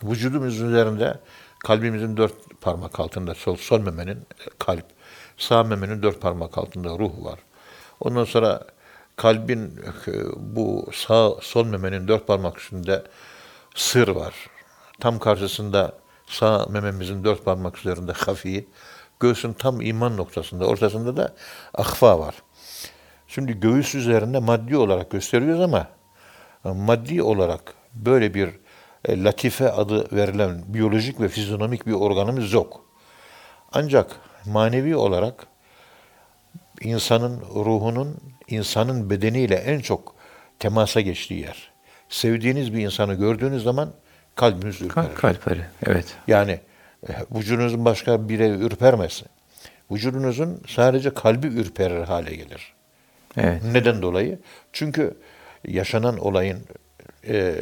[0.04, 1.20] vücudumuz üzerinde
[1.60, 4.28] kalbimizin dört parmak altında sol, sol memenin
[4.60, 4.86] kalp,
[5.38, 7.40] sağ memenin dört parmak altında ruh var.
[8.00, 8.64] Ondan sonra
[9.16, 9.80] kalbin
[10.38, 13.04] bu sağ sol memenin dört parmak üstünde
[13.76, 14.34] sır var.
[15.00, 15.94] Tam karşısında
[16.28, 18.68] sağ mememizin dört parmak üzerinde hafi,
[19.20, 21.36] göğsün tam iman noktasında, ortasında da
[21.74, 22.36] ahfa var.
[23.36, 25.88] Şimdi göğüs üzerinde maddi olarak gösteriyoruz ama
[26.66, 28.50] e, maddi olarak böyle bir
[29.06, 32.86] e, latife adı verilen biyolojik ve fizyonomik bir organımız yok.
[33.72, 35.48] Ancak manevi olarak
[36.82, 38.18] insanın ruhunun
[38.48, 40.16] insanın bedeniyle en çok
[40.60, 41.72] temasa geçtiği yer.
[42.10, 43.94] Sevdiğiniz bir insanı gördüğünüz zaman
[44.36, 45.16] kalbiniz ürperir.
[45.16, 46.16] Kalp arı, evet.
[46.28, 46.60] Yani
[47.10, 49.24] e, vücudunuzun başka biri ürpermez.
[49.92, 52.75] Vücudunuzun sadece kalbi ürperir hale gelir.
[53.38, 53.62] Evet.
[53.72, 54.40] Neden dolayı?
[54.74, 55.18] Çünkü
[55.68, 56.60] yaşanan olayın
[57.28, 57.56] e,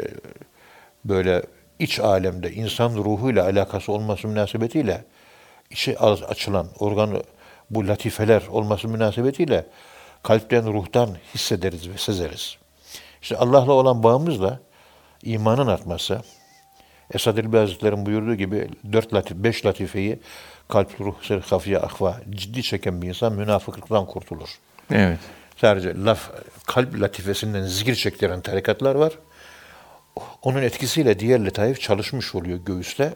[1.06, 1.44] böyle
[1.80, 5.04] iç alemde insan ruhuyla alakası olması münasebetiyle
[5.70, 7.24] içi açılan organı
[7.70, 9.66] bu latifeler olması münasebetiyle
[10.24, 12.58] kalpten, ruhtan hissederiz ve sezeriz.
[13.22, 14.60] İşte Allah'la olan bağımızla
[15.24, 16.22] imanın artması,
[17.14, 20.20] Esad Hazretleri'nin buyurduğu gibi dört latif, beş latifeyi
[20.68, 24.50] kalp, ruh, sır, hafiye, ahva ciddi çeken bir insan münafıklıktan kurtulur.
[24.92, 25.20] Evet.
[25.58, 26.32] Sadece laf,
[26.68, 29.14] kalp latifesinden zikir çektiren tarikatlar var.
[30.42, 33.14] Onun etkisiyle diğer letaif çalışmış oluyor göğüste.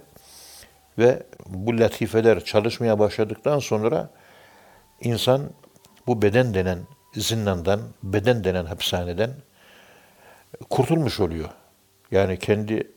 [0.97, 4.10] Ve bu latifeler çalışmaya başladıktan sonra
[5.02, 5.50] insan
[6.08, 6.80] bu beden denen
[7.13, 9.32] zindandan, beden denen hapishaneden
[10.69, 11.50] kurtulmuş oluyor.
[12.12, 12.91] Yani kendi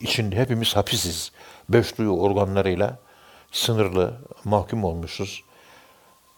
[0.00, 1.32] içinde hepimiz hapisiz.
[1.68, 2.98] Beş duyu organlarıyla
[3.52, 5.44] sınırlı, mahkum olmuşuz.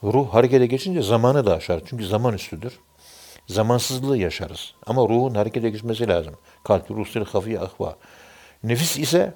[0.03, 1.81] Ruh harekete geçince zamanı da aşar.
[1.87, 2.79] Çünkü zaman üstüdür.
[3.47, 4.75] Zamansızlığı yaşarız.
[4.87, 6.35] Ama ruhun harekete geçmesi lazım.
[6.65, 7.97] Kalp, ruh, sır, hafiye, ahva.
[8.65, 9.35] Nefis ise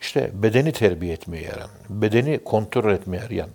[0.00, 3.50] işte bedeni terbiye etmeye yarayan, bedeni kontrol etmeye yarayan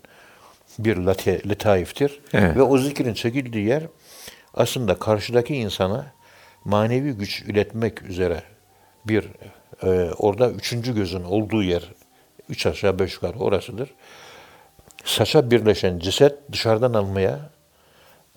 [0.79, 2.19] bir late, letaiftir.
[2.33, 2.55] Evet.
[2.55, 3.83] Ve o zikrin çekildiği yer
[4.53, 6.13] aslında karşıdaki insana
[6.65, 8.43] manevi güç üretmek üzere
[9.05, 9.29] bir
[9.83, 11.93] e, orada üçüncü gözün olduğu yer
[12.49, 13.89] üç aşağı beş yukarı orasıdır.
[15.07, 17.39] Saça birleşen ceset dışarıdan almaya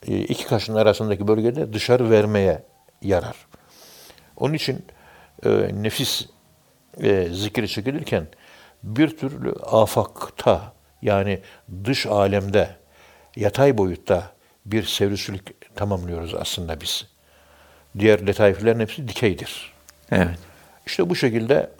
[0.06, 2.62] e, iki kaşın arasındaki bölgede dışarı vermeye
[3.02, 3.37] yarar.
[4.37, 4.85] Onun için
[5.44, 6.26] e, nefis
[7.02, 8.26] e, zikri çekilirken
[8.83, 11.40] bir türlü afakta yani
[11.85, 12.70] dış alemde
[13.37, 14.33] yatay boyutta
[14.66, 17.06] bir sevrüsülük tamamlıyoruz aslında biz.
[17.98, 19.72] Diğer letaiflerin hepsi dikeydir.
[20.12, 20.38] Evet.
[20.87, 21.70] İşte bu şekilde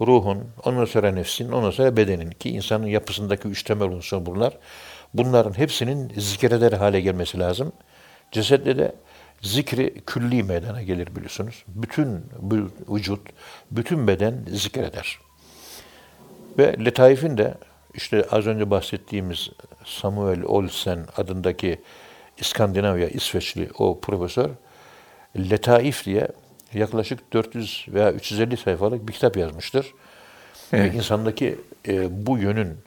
[0.00, 4.58] ruhun, ondan sonra nefsin, ondan sonra bedenin ki insanın yapısındaki üç temel unsur bunlar.
[5.14, 7.72] Bunların hepsinin zikreder hale gelmesi lazım.
[8.32, 8.92] Cesette de
[9.42, 11.64] zikri külli meydana gelir biliyorsunuz.
[11.68, 12.24] Bütün
[12.90, 13.28] vücut,
[13.70, 15.18] bütün beden zikreder.
[16.58, 17.54] Ve letaifin de
[17.94, 19.50] işte az önce bahsettiğimiz
[19.84, 21.80] Samuel Olsen adındaki
[22.38, 24.50] İskandinavya, İsveçli o profesör
[25.36, 26.28] Letaif diye
[26.74, 29.94] yaklaşık 400 veya 350 sayfalık bir kitap yazmıştır.
[30.72, 30.92] Evet.
[30.92, 32.78] Ve insandaki e, bu yönün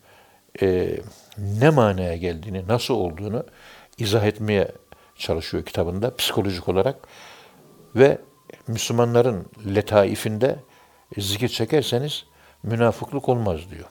[0.61, 0.99] e,
[1.37, 3.45] ne manaya geldiğini, nasıl olduğunu
[3.97, 4.71] izah etmeye
[5.15, 6.95] çalışıyor kitabında psikolojik olarak.
[7.95, 8.17] Ve
[8.67, 10.55] Müslümanların letaifinde
[11.17, 12.25] zikir çekerseniz
[12.63, 13.85] münafıklık olmaz diyor.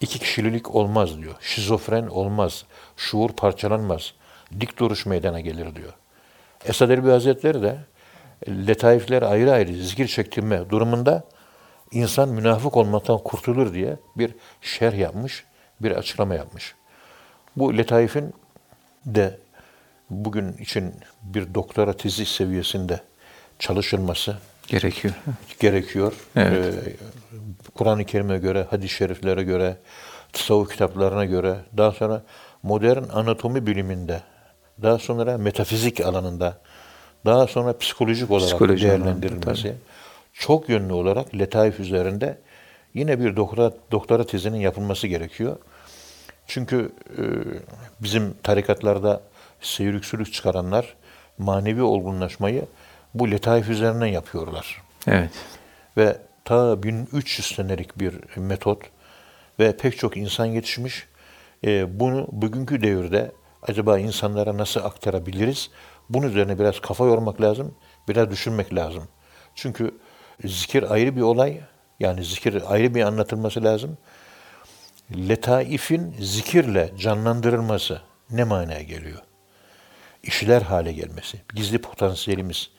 [0.00, 1.34] İki kişilik olmaz diyor.
[1.40, 2.64] Şizofren olmaz.
[2.96, 4.14] Şuur parçalanmaz.
[4.60, 5.92] Dik duruş meydana gelir diyor.
[6.64, 7.78] Esad Erbil Hazretleri de
[8.48, 11.24] letaifler ayrı ayrı zikir çektirme durumunda
[11.90, 15.44] insan münafık olmaktan kurtulur diye bir şerh yapmış,
[15.80, 16.74] bir açıklama yapmış.
[17.56, 18.34] Bu letaifin
[19.06, 19.38] de
[20.10, 23.00] bugün için bir doktora tezi seviyesinde
[23.58, 25.14] çalışılması gerekiyor.
[25.60, 26.12] Gerekiyor.
[26.36, 26.74] Evet.
[26.74, 26.96] Ee,
[27.74, 29.76] Kur'an-ı Kerim'e göre, hadis-i şeriflere göre,
[30.32, 32.22] tasavvuf kitaplarına göre, daha sonra
[32.62, 34.22] modern anatomi biliminde,
[34.82, 36.60] daha sonra metafizik alanında,
[37.24, 39.74] daha sonra psikolojik olarak Psikoloji değerlendirilmesi,
[40.32, 42.38] çok yönlü olarak letaif üzerinde
[42.94, 45.56] yine bir doktora, doktora tezinin yapılması gerekiyor.
[46.46, 47.22] Çünkü e,
[48.00, 49.20] bizim tarikatlarda
[49.60, 50.94] seyirüksülük çıkaranlar
[51.38, 52.64] manevi olgunlaşmayı
[53.14, 54.82] bu letaif üzerinden yapıyorlar.
[55.06, 55.30] Evet.
[55.96, 58.82] Ve ta 1300 senelik bir metot
[59.58, 61.06] ve pek çok insan yetişmiş.
[61.64, 65.70] E, bunu bugünkü devirde acaba insanlara nasıl aktarabiliriz?
[66.10, 67.74] Bunun üzerine biraz kafa yormak lazım,
[68.08, 69.08] biraz düşünmek lazım.
[69.54, 69.98] Çünkü
[70.44, 71.60] zikir ayrı bir olay,
[72.00, 73.98] yani zikir ayrı bir anlatılması lazım.
[75.16, 79.20] Letaifin zikirle canlandırılması ne manaya geliyor?
[80.22, 82.70] İşler hale gelmesi, gizli potansiyelimiz,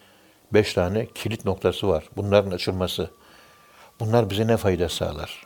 [0.53, 2.09] beş tane kilit noktası var.
[2.17, 3.11] Bunların açılması,
[3.99, 5.43] bunlar bize ne fayda sağlar?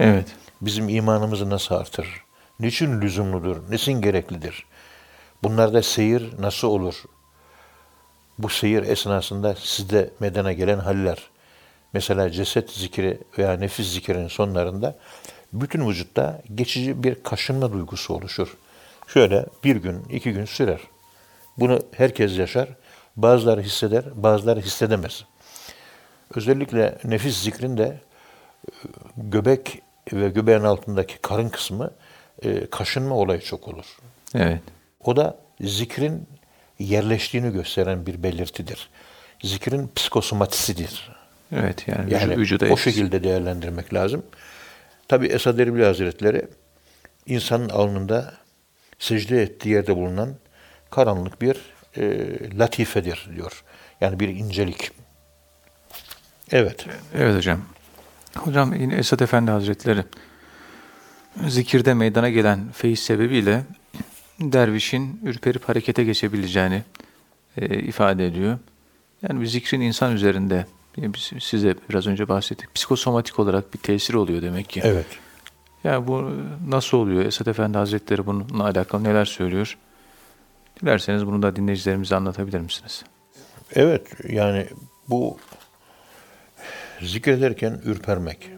[0.00, 0.36] Evet.
[0.60, 2.24] Bizim imanımızı nasıl artırır?
[2.60, 3.70] Niçin lüzumludur?
[3.70, 4.66] Nesin gereklidir?
[5.42, 6.94] Bunlarda seyir nasıl olur?
[8.38, 11.18] Bu seyir esnasında sizde medene gelen haller.
[11.92, 14.98] Mesela ceset zikri veya nefis zikrinin sonlarında
[15.52, 18.56] bütün vücutta geçici bir kaşınma duygusu oluşur.
[19.06, 20.80] Şöyle bir gün, iki gün sürer.
[21.56, 22.68] Bunu herkes yaşar.
[23.16, 25.24] Bazıları hisseder, bazıları hissedemez.
[26.34, 28.72] Özellikle nefis zikrinde e,
[29.16, 31.90] göbek ve göbeğin altındaki karın kısmı
[32.42, 33.96] e, kaşınma olayı çok olur.
[34.34, 34.60] Evet.
[35.04, 36.28] O da zikrin
[36.78, 38.88] yerleştiğini gösteren bir belirtidir.
[39.42, 41.10] Zikrin psikosomatisidir.
[41.52, 44.22] Evet yani, Yani vücuda o şekilde değerlendirmek lazım.
[45.08, 46.46] Tabi Esad Erbil Hazretleri
[47.26, 48.34] insanın alnında
[48.98, 50.34] secde ettiği yerde bulunan
[50.90, 51.56] karanlık bir
[51.96, 52.26] e,
[52.58, 53.64] latifedir diyor.
[54.00, 54.90] Yani bir incelik.
[56.52, 56.86] Evet.
[57.14, 57.60] Evet hocam.
[58.36, 60.04] Hocam yine Esad Efendi Hazretleri
[61.46, 63.62] zikirde meydana gelen feyiz sebebiyle
[64.40, 66.82] dervişin ürperip harekete geçebileceğini
[67.56, 68.58] e, ifade ediyor.
[69.22, 70.66] Yani bir zikrin insan üzerinde
[70.98, 72.74] e, biz size biraz önce bahsettik.
[72.74, 74.80] Psikosomatik olarak bir tesir oluyor demek ki.
[74.84, 75.06] Evet.
[75.84, 76.30] Ya bu
[76.68, 77.24] nasıl oluyor?
[77.24, 79.78] Esad Efendi Hazretleri bununla alakalı neler söylüyor?
[80.82, 83.04] Dilerseniz bunu da dinleyicilerimize anlatabilir misiniz?
[83.74, 84.66] Evet yani
[85.08, 85.38] bu
[87.02, 88.50] zikrederken ürpermek.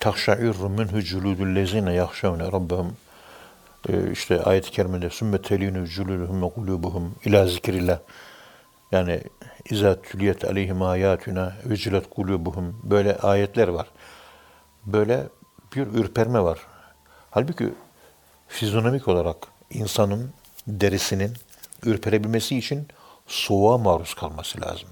[0.00, 3.05] Takşa'irru minhu culudul lezine yahşavne rabbahum Ee,
[4.12, 7.98] işte ayet-i kerimede sümme telinu culuduhum ve kulubuhum ila zikrillah
[8.92, 9.20] yani
[9.70, 13.86] izâ tüliyet aleyhim ayatuna vecilet kulubuhum böyle ayetler var.
[14.86, 15.28] Böyle
[15.76, 16.58] bir ürperme var.
[17.30, 17.74] Halbuki
[18.48, 19.36] fizyonomik olarak
[19.70, 20.32] insanın
[20.66, 21.32] derisinin
[21.84, 22.88] ürperebilmesi için
[23.26, 24.88] soğuğa maruz kalması lazım.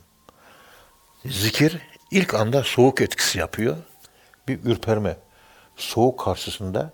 [1.24, 1.78] Zikir
[2.10, 3.76] ilk anda soğuk etkisi yapıyor.
[4.48, 5.16] Bir ürperme.
[5.76, 6.92] Soğuk karşısında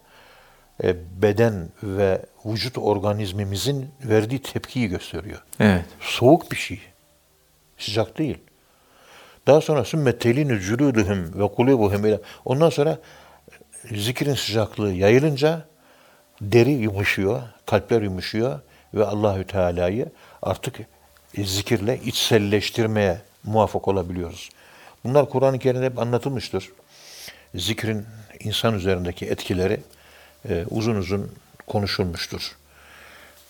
[1.23, 5.43] beden ve vücut organizmimizin verdiği tepkiyi gösteriyor.
[5.61, 5.85] Evet.
[6.01, 6.81] Soğuk bir şey.
[7.79, 8.39] Sıcak değil.
[9.47, 12.99] Daha sonra sümmettelini culuduhum ve kulubuhum ile ondan sonra
[13.93, 15.65] zikrin sıcaklığı yayılınca
[16.41, 18.61] deri yumuşuyor, kalpler yumuşuyor
[18.95, 20.07] ve Allahü Teala'yı
[20.43, 20.81] artık
[21.39, 24.51] zikirle içselleştirmeye muvaffak olabiliyoruz.
[25.05, 26.73] Bunlar Kur'an-ı Kerim'de hep anlatılmıştır.
[27.55, 28.07] Zikrin
[28.41, 29.81] insan üzerindeki etkileri
[30.49, 31.33] e, uzun uzun
[31.67, 32.57] konuşulmuştur.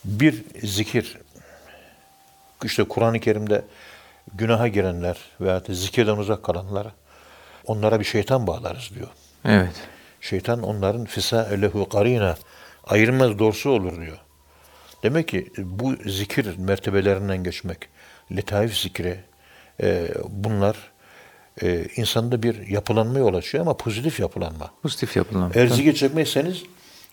[0.05, 1.19] Bir zikir,
[2.65, 3.65] işte Kur'an-ı Kerim'de
[4.35, 6.87] günaha girenler veya zikirden uzak kalanlar,
[7.67, 9.09] onlara bir şeytan bağlarız diyor.
[9.45, 9.75] Evet.
[10.21, 12.37] Şeytan onların fisa lehu karina
[12.85, 14.19] ayırmaz dorsu olur diyor.
[15.03, 17.89] Demek ki bu zikir mertebelerinden geçmek,
[18.37, 19.21] letaif zikri,
[19.83, 20.77] e, bunlar
[21.63, 24.71] e, insanda bir yapılanma yol açıyor ama pozitif yapılanma.
[24.83, 25.53] Pozitif yapılan.
[25.55, 26.63] Eğer zikir çekmezseniz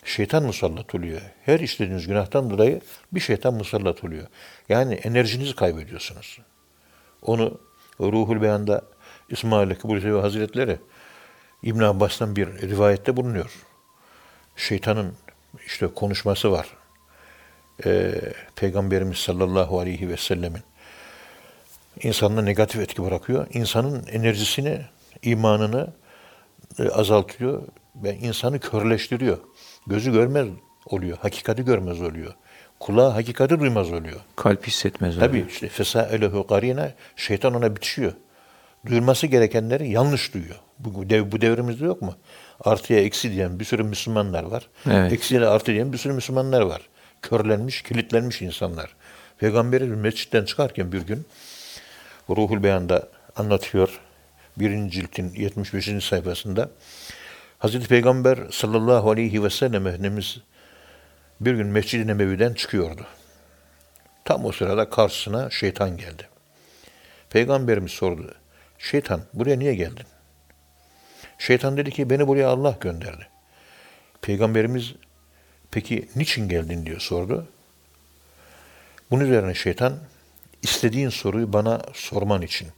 [0.08, 1.20] şeytan musallat oluyor.
[1.44, 2.80] Her işlediğiniz günahtan dolayı
[3.12, 4.26] bir şeytan musallat oluyor.
[4.68, 6.38] Yani enerjinizi kaybediyorsunuz.
[7.22, 7.60] Onu
[8.00, 8.82] Ruhul Beyan'da
[9.28, 10.78] İsmail Kıbrıs Hazretleri
[11.62, 13.52] İbn Abbas'tan bir rivayette bulunuyor.
[14.56, 15.14] Şeytanın
[15.66, 16.68] işte konuşması var.
[17.84, 18.20] Ee,
[18.56, 20.62] Peygamberimiz sallallahu aleyhi ve sellemin
[22.02, 23.46] insanına negatif etki bırakıyor.
[23.52, 24.80] İnsanın enerjisini,
[25.22, 25.92] imanını
[26.78, 27.62] e, azaltıyor
[27.96, 29.38] ve insanı körleştiriyor.
[29.88, 30.48] Gözü görmez
[30.86, 32.34] oluyor, hakikati görmez oluyor.
[32.80, 34.20] Kulağı hakikati duymaz oluyor.
[34.36, 35.28] Kalp hissetmez oluyor.
[35.28, 38.12] Tabii işte fesâelehu karina şeytan ona bitişiyor.
[38.86, 40.56] Duyulması gerekenleri yanlış duyuyor.
[40.78, 42.14] Bu, dev, bu devrimizde yok mu?
[42.60, 44.68] Artıya eksi diyen bir sürü Müslümanlar var.
[44.90, 45.12] Evet.
[45.12, 46.82] Eksiye artı diyen bir sürü Müslümanlar var.
[47.22, 48.94] Körlenmiş, kilitlenmiş insanlar.
[49.38, 51.26] Peygamberimiz mescitten çıkarken bir gün
[52.30, 54.00] Ruhul Beyan'da anlatıyor.
[54.56, 56.04] Birinci ciltin 75.
[56.04, 56.70] sayfasında.
[57.58, 60.38] Hazreti Peygamber sallallahu aleyhi ve sellem Efendimiz
[61.40, 63.06] bir gün Mescid-i Nebevi'den çıkıyordu.
[64.24, 66.28] Tam o sırada karşısına şeytan geldi.
[67.30, 68.34] Peygamberimiz sordu.
[68.78, 70.06] Şeytan buraya niye geldin?
[71.38, 73.28] Şeytan dedi ki beni buraya Allah gönderdi.
[74.22, 74.94] Peygamberimiz
[75.70, 77.48] peki niçin geldin diye sordu.
[79.10, 79.98] Bunun üzerine şeytan
[80.62, 82.68] istediğin soruyu bana sorman için.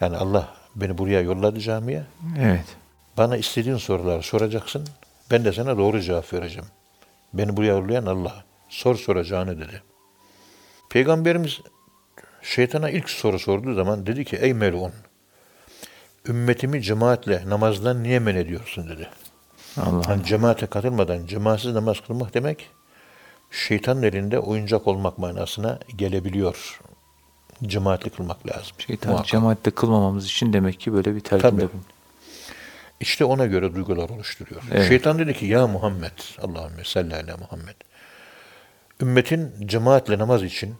[0.00, 2.02] Yani Allah beni buraya yolladı camiye.
[2.38, 2.76] Evet.
[3.18, 4.84] Bana istediğin soruları soracaksın.
[5.30, 6.66] Ben de sana doğru cevap vereceğim.
[7.32, 8.44] Beni buraya yollayan Allah.
[8.68, 9.82] Sor soracağını dedi.
[10.90, 11.60] Peygamberimiz
[12.42, 14.92] şeytana ilk soru sorduğu zaman dedi ki ey melun
[16.28, 19.08] ümmetimi cemaatle namazdan niye men ediyorsun dedi.
[19.76, 20.02] Allah.
[20.08, 22.70] Yani cemaate katılmadan cemaatsiz namaz kılmak demek
[23.50, 26.80] şeytanın elinde oyuncak olmak manasına gelebiliyor.
[27.62, 28.76] Cemaatli kılmak lazım.
[28.78, 29.30] Şeytan Muhakkak.
[29.30, 31.97] cemaatte kılmamamız için demek ki böyle bir telkinde Tabii.
[33.00, 34.62] İşte ona göre duygular oluşturuyor.
[34.72, 34.88] Evet.
[34.88, 37.76] Şeytan dedi ki ya Muhammed, Allahümme salli ala Muhammed.
[39.02, 40.74] Ümmetin cemaatle namaz için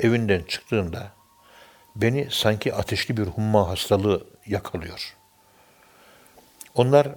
[0.00, 1.12] evinden çıktığında
[1.96, 5.14] beni sanki ateşli bir humma hastalığı yakalıyor.
[6.74, 7.08] Onlar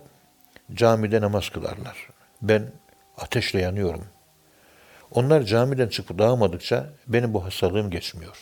[0.73, 2.09] camide namaz kılarlar.
[2.41, 2.71] Ben
[3.17, 4.05] ateşle yanıyorum.
[5.11, 8.37] Onlar camiden çıkıp dağılmadıkça benim bu hastalığım geçmiyor.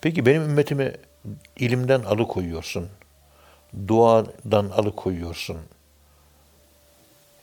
[0.00, 0.92] Peki benim ümmetimi
[1.56, 2.88] ilimden alıkoyuyorsun.
[3.88, 5.56] Duadan alıkoyuyorsun.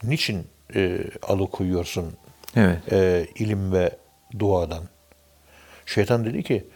[0.03, 2.13] Niçin e, alıkoyuyorsun
[2.55, 2.93] Evet.
[2.93, 3.97] e, ilim ve
[4.39, 4.83] duadan?
[5.85, 6.67] Şeytan dedi ki,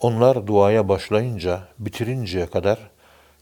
[0.00, 2.78] onlar duaya başlayınca, bitirinceye kadar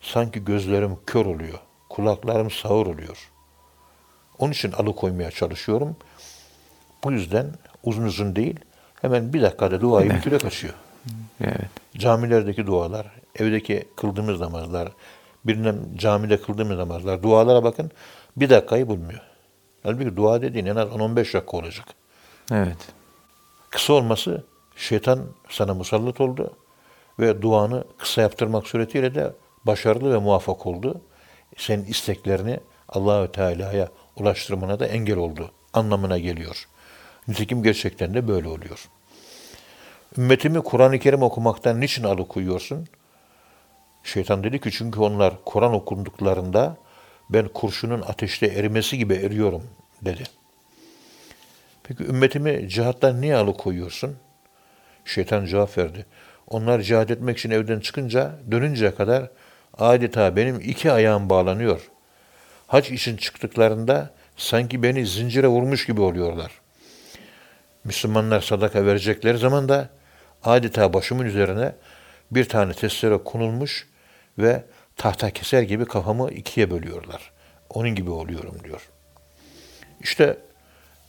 [0.00, 3.30] sanki gözlerim kör oluyor, kulaklarım sağır oluyor.
[4.38, 5.96] Onun için alıkoymaya çalışıyorum.
[7.04, 7.46] Bu yüzden
[7.84, 8.60] uzun uzun değil,
[9.02, 10.20] hemen bir dakikada duayı Evet.
[10.20, 10.74] bitire kaçıyor.
[11.40, 11.68] Evet.
[11.98, 13.06] Camilerdeki dualar,
[13.38, 14.88] evdeki kıldığımız namazlar,
[15.44, 17.90] birinin camide kıldığımız namazlar, dualara bakın
[18.36, 19.20] bir dakikayı bulmuyor.
[19.82, 21.86] Halbuki dua dediğin en az 10-15 dakika olacak.
[22.52, 22.78] Evet.
[23.70, 24.44] Kısa olması
[24.76, 26.56] şeytan sana musallat oldu
[27.18, 29.32] ve duanı kısa yaptırmak suretiyle de
[29.64, 31.00] başarılı ve muvaffak oldu.
[31.56, 36.68] Senin isteklerini Allahü Teala'ya ulaştırmana da engel oldu anlamına geliyor.
[37.28, 38.88] Nitekim gerçekten de böyle oluyor.
[40.18, 42.88] Ümmetimi Kur'an-ı Kerim okumaktan niçin alıkoyuyorsun?
[44.04, 46.76] Şeytan dedi ki çünkü onlar Kur'an okunduklarında
[47.30, 49.62] ben kurşunun ateşte erimesi gibi eriyorum
[50.02, 50.22] dedi.
[51.82, 54.16] Peki ümmetimi cihattan niye alıkoyuyorsun?
[55.04, 56.06] Şeytan cevap verdi.
[56.48, 59.30] Onlar cihat etmek için evden çıkınca dönünceye kadar
[59.78, 61.90] adeta benim iki ayağım bağlanıyor.
[62.66, 66.52] Hac için çıktıklarında sanki beni zincire vurmuş gibi oluyorlar.
[67.84, 69.88] Müslümanlar sadaka verecekleri zaman da
[70.44, 71.74] adeta başımın üzerine
[72.30, 73.88] bir tane testere konulmuş
[74.38, 74.64] ve
[74.96, 77.32] tahta keser gibi kafamı ikiye bölüyorlar.
[77.70, 78.88] Onun gibi oluyorum diyor.
[80.00, 80.38] İşte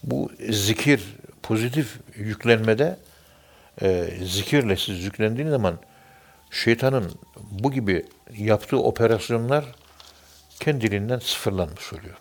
[0.03, 2.97] bu zikir pozitif yüklenmede
[3.81, 5.79] e, zikirle siz yüklendiğiniz zaman
[6.51, 7.11] şeytanın
[7.51, 8.05] bu gibi
[8.37, 9.65] yaptığı operasyonlar
[10.59, 12.17] kendiliğinden sıfırlanmış oluyor.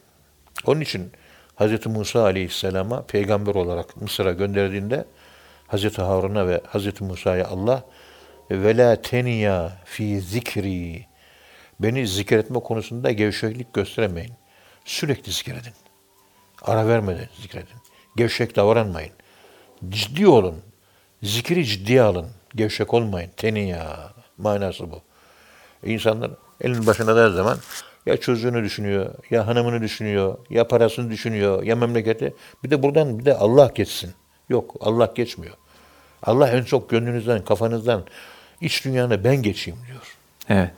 [0.67, 1.13] Onun için
[1.57, 1.87] Hz.
[1.87, 5.05] Musa Aleyhisselam'a peygamber olarak Mısır'a gönderdiğinde
[5.69, 5.99] Hz.
[5.99, 7.01] Harun'a ve Hz.
[7.01, 7.85] Musa'ya Allah
[8.51, 11.07] ve la teniya fi zikri
[11.81, 14.33] beni zikretme konusunda gevşeklik gösteremeyin.
[14.85, 15.73] Sürekli zikredin.
[16.63, 17.77] Ara vermeden zikredin.
[18.17, 19.13] Gevşek davranmayın.
[19.89, 20.63] Ciddi olun.
[21.23, 22.27] Zikri ciddiye alın.
[22.55, 23.31] Gevşek olmayın.
[23.37, 24.13] Teniya.
[24.39, 25.01] Manası bu.
[25.85, 26.31] İnsanlar
[26.61, 27.59] elin başına her zaman
[28.07, 32.35] ya çocuğunu düşünüyor, ya hanımını düşünüyor, ya parasını düşünüyor, ya memleketi.
[32.65, 34.15] Bir de buradan bir de Allah geçsin.
[34.49, 35.55] Yok, Allah geçmiyor.
[36.23, 38.05] Allah en çok gönlünüzden, kafanızdan,
[38.61, 40.17] iç dünyana ben geçeyim diyor.
[40.49, 40.71] Evet.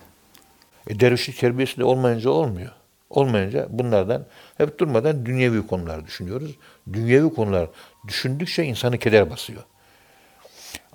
[0.86, 2.72] E, dervişlik terbiyesi de olmayınca olmuyor.
[3.11, 4.26] Olmayınca bunlardan
[4.59, 6.51] hep durmadan dünyevi konular düşünüyoruz.
[6.92, 7.68] Dünyevi konular
[8.09, 9.62] düşündükçe insanı keder basıyor.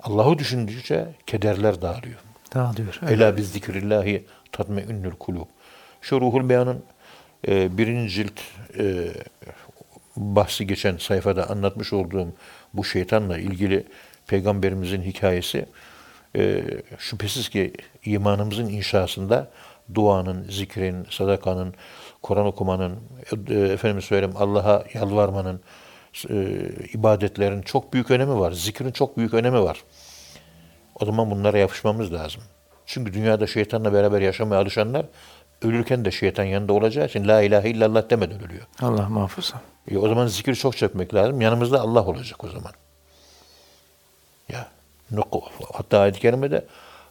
[0.02, 2.18] Allah'ı düşündükçe kederler dağılıyor.
[2.54, 2.98] Dağılıyor.
[3.08, 5.46] Ela biz zikrillahi tatmeinnül kulub.
[6.00, 6.82] Şu Ruhul Beyan'ın
[7.48, 8.40] e, birinci cilt
[8.78, 9.12] e,
[10.16, 12.28] bahsi geçen sayfada anlatmış olduğum
[12.74, 13.86] bu şeytanla ilgili
[14.26, 15.66] peygamberimizin hikayesi
[16.36, 16.64] e,
[16.98, 17.72] şüphesiz ki
[18.04, 19.50] imanımızın inşasında
[19.94, 21.74] duanın, zikrin, sadakanın,
[22.22, 22.98] Kur'an okumanın,
[23.48, 25.60] e, efendim söyleyeyim Allah'a yalvarmanın,
[26.30, 26.34] e,
[26.92, 28.52] ibadetlerin çok büyük önemi var.
[28.52, 29.84] Zikrin çok büyük önemi var.
[31.00, 32.42] O zaman bunlara yapışmamız lazım.
[32.86, 35.06] Çünkü dünyada şeytanla beraber yaşamaya alışanlar
[35.62, 38.66] ölürken de şeytan yanında olacağı için la ilahe illallah demeden ölüyor.
[38.82, 39.60] Allah muhafaza.
[39.90, 41.40] E o zaman zikri çok çekmek lazım.
[41.40, 42.72] Yanımızda Allah olacak o zaman.
[45.72, 46.66] Hatta ayet-i kerimede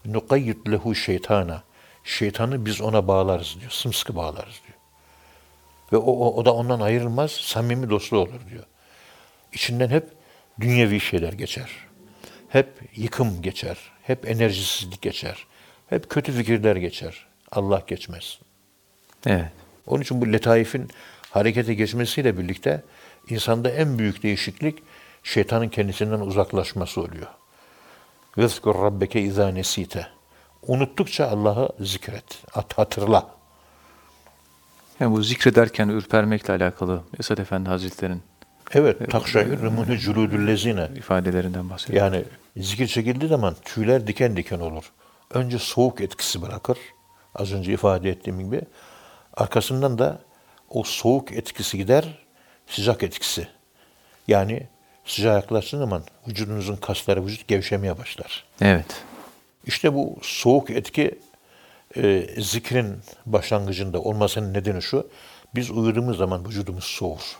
[0.05, 1.63] nukayyid lehu şeytana.
[2.03, 3.71] Şeytanı biz ona bağlarız diyor.
[3.71, 4.77] Sımsıkı bağlarız diyor.
[5.93, 8.63] Ve o, o, o da ondan ayrılmaz, samimi dostluğu olur diyor.
[9.53, 10.07] İçinden hep
[10.59, 11.69] dünyevi şeyler geçer.
[12.49, 13.77] Hep yıkım geçer.
[14.03, 15.45] Hep enerjisizlik geçer.
[15.89, 17.27] Hep kötü fikirler geçer.
[17.51, 18.39] Allah geçmez.
[19.25, 19.51] Evet.
[19.87, 20.87] Onun için bu letaifin
[21.31, 22.83] harekete geçmesiyle birlikte
[23.29, 24.83] insanda en büyük değişiklik
[25.23, 27.27] şeytanın kendisinden uzaklaşması oluyor.
[28.39, 30.07] Vezkur rabbeke izâ nesite.
[30.67, 33.27] Unuttukça Allah'ı zikret, at, hatırla.
[34.99, 38.21] Yani bu zikrederken ürpermekle alakalı Esad Efendi Hazretleri'nin
[38.73, 40.89] Evet, takşayır rımını culudüllezine.
[40.95, 42.03] ifadelerinden bahsediyor.
[42.03, 42.25] Yani
[42.57, 44.91] zikir çekildiği zaman tüyler diken diken olur.
[45.33, 46.77] Önce soğuk etkisi bırakır.
[47.35, 48.61] Az önce ifade ettiğim gibi.
[49.33, 50.19] Arkasından da
[50.69, 52.25] o soğuk etkisi gider,
[52.67, 53.47] sıcak etkisi.
[54.27, 54.67] Yani
[55.09, 58.43] sıcağa yaklaştığı zaman vücudunuzun kasları, vücut gevşemeye başlar.
[58.61, 59.03] Evet.
[59.65, 61.19] İşte bu soğuk etki
[61.95, 65.09] e, zikrin başlangıcında olmasının nedeni şu.
[65.55, 67.37] Biz uyuduğumuz zaman vücudumuz soğur.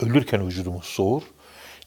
[0.00, 1.22] ölürken vücudumuz soğur.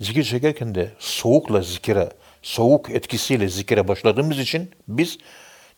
[0.01, 2.09] Zikir çekerken de soğukla zikire,
[2.41, 5.17] soğuk etkisiyle zikire başladığımız için biz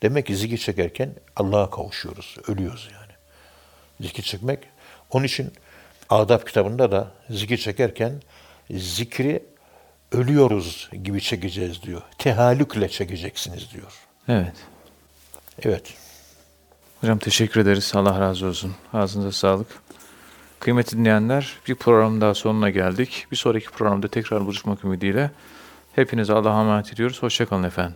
[0.04, 2.38] demek ki zikir çekerken Allah'a kavuşuyoruz.
[2.48, 3.14] Ölüyoruz yani.
[4.02, 4.60] Zikir çekmek.
[5.12, 5.54] Onun için
[6.10, 8.22] Adab kitabında da zikir çekerken
[8.72, 9.44] zikri
[10.12, 12.02] ölüyoruz gibi çekeceğiz diyor.
[12.18, 13.94] Tehallükle çekeceksiniz diyor.
[14.28, 14.56] Evet.
[15.64, 15.94] Evet.
[17.02, 17.92] Hocam teşekkür ederiz.
[17.96, 18.76] Allah razı olsun.
[18.94, 19.68] Ağzınıza sağlık.
[20.60, 23.28] Kıymetli dinleyenler, bir program daha sonuna geldik.
[23.32, 25.32] Bir sonraki programda tekrar buluşmak ümidiyle
[25.96, 27.24] hepinize Allah'a emanet ediyoruz.
[27.24, 27.96] Hoşçakalın efendim.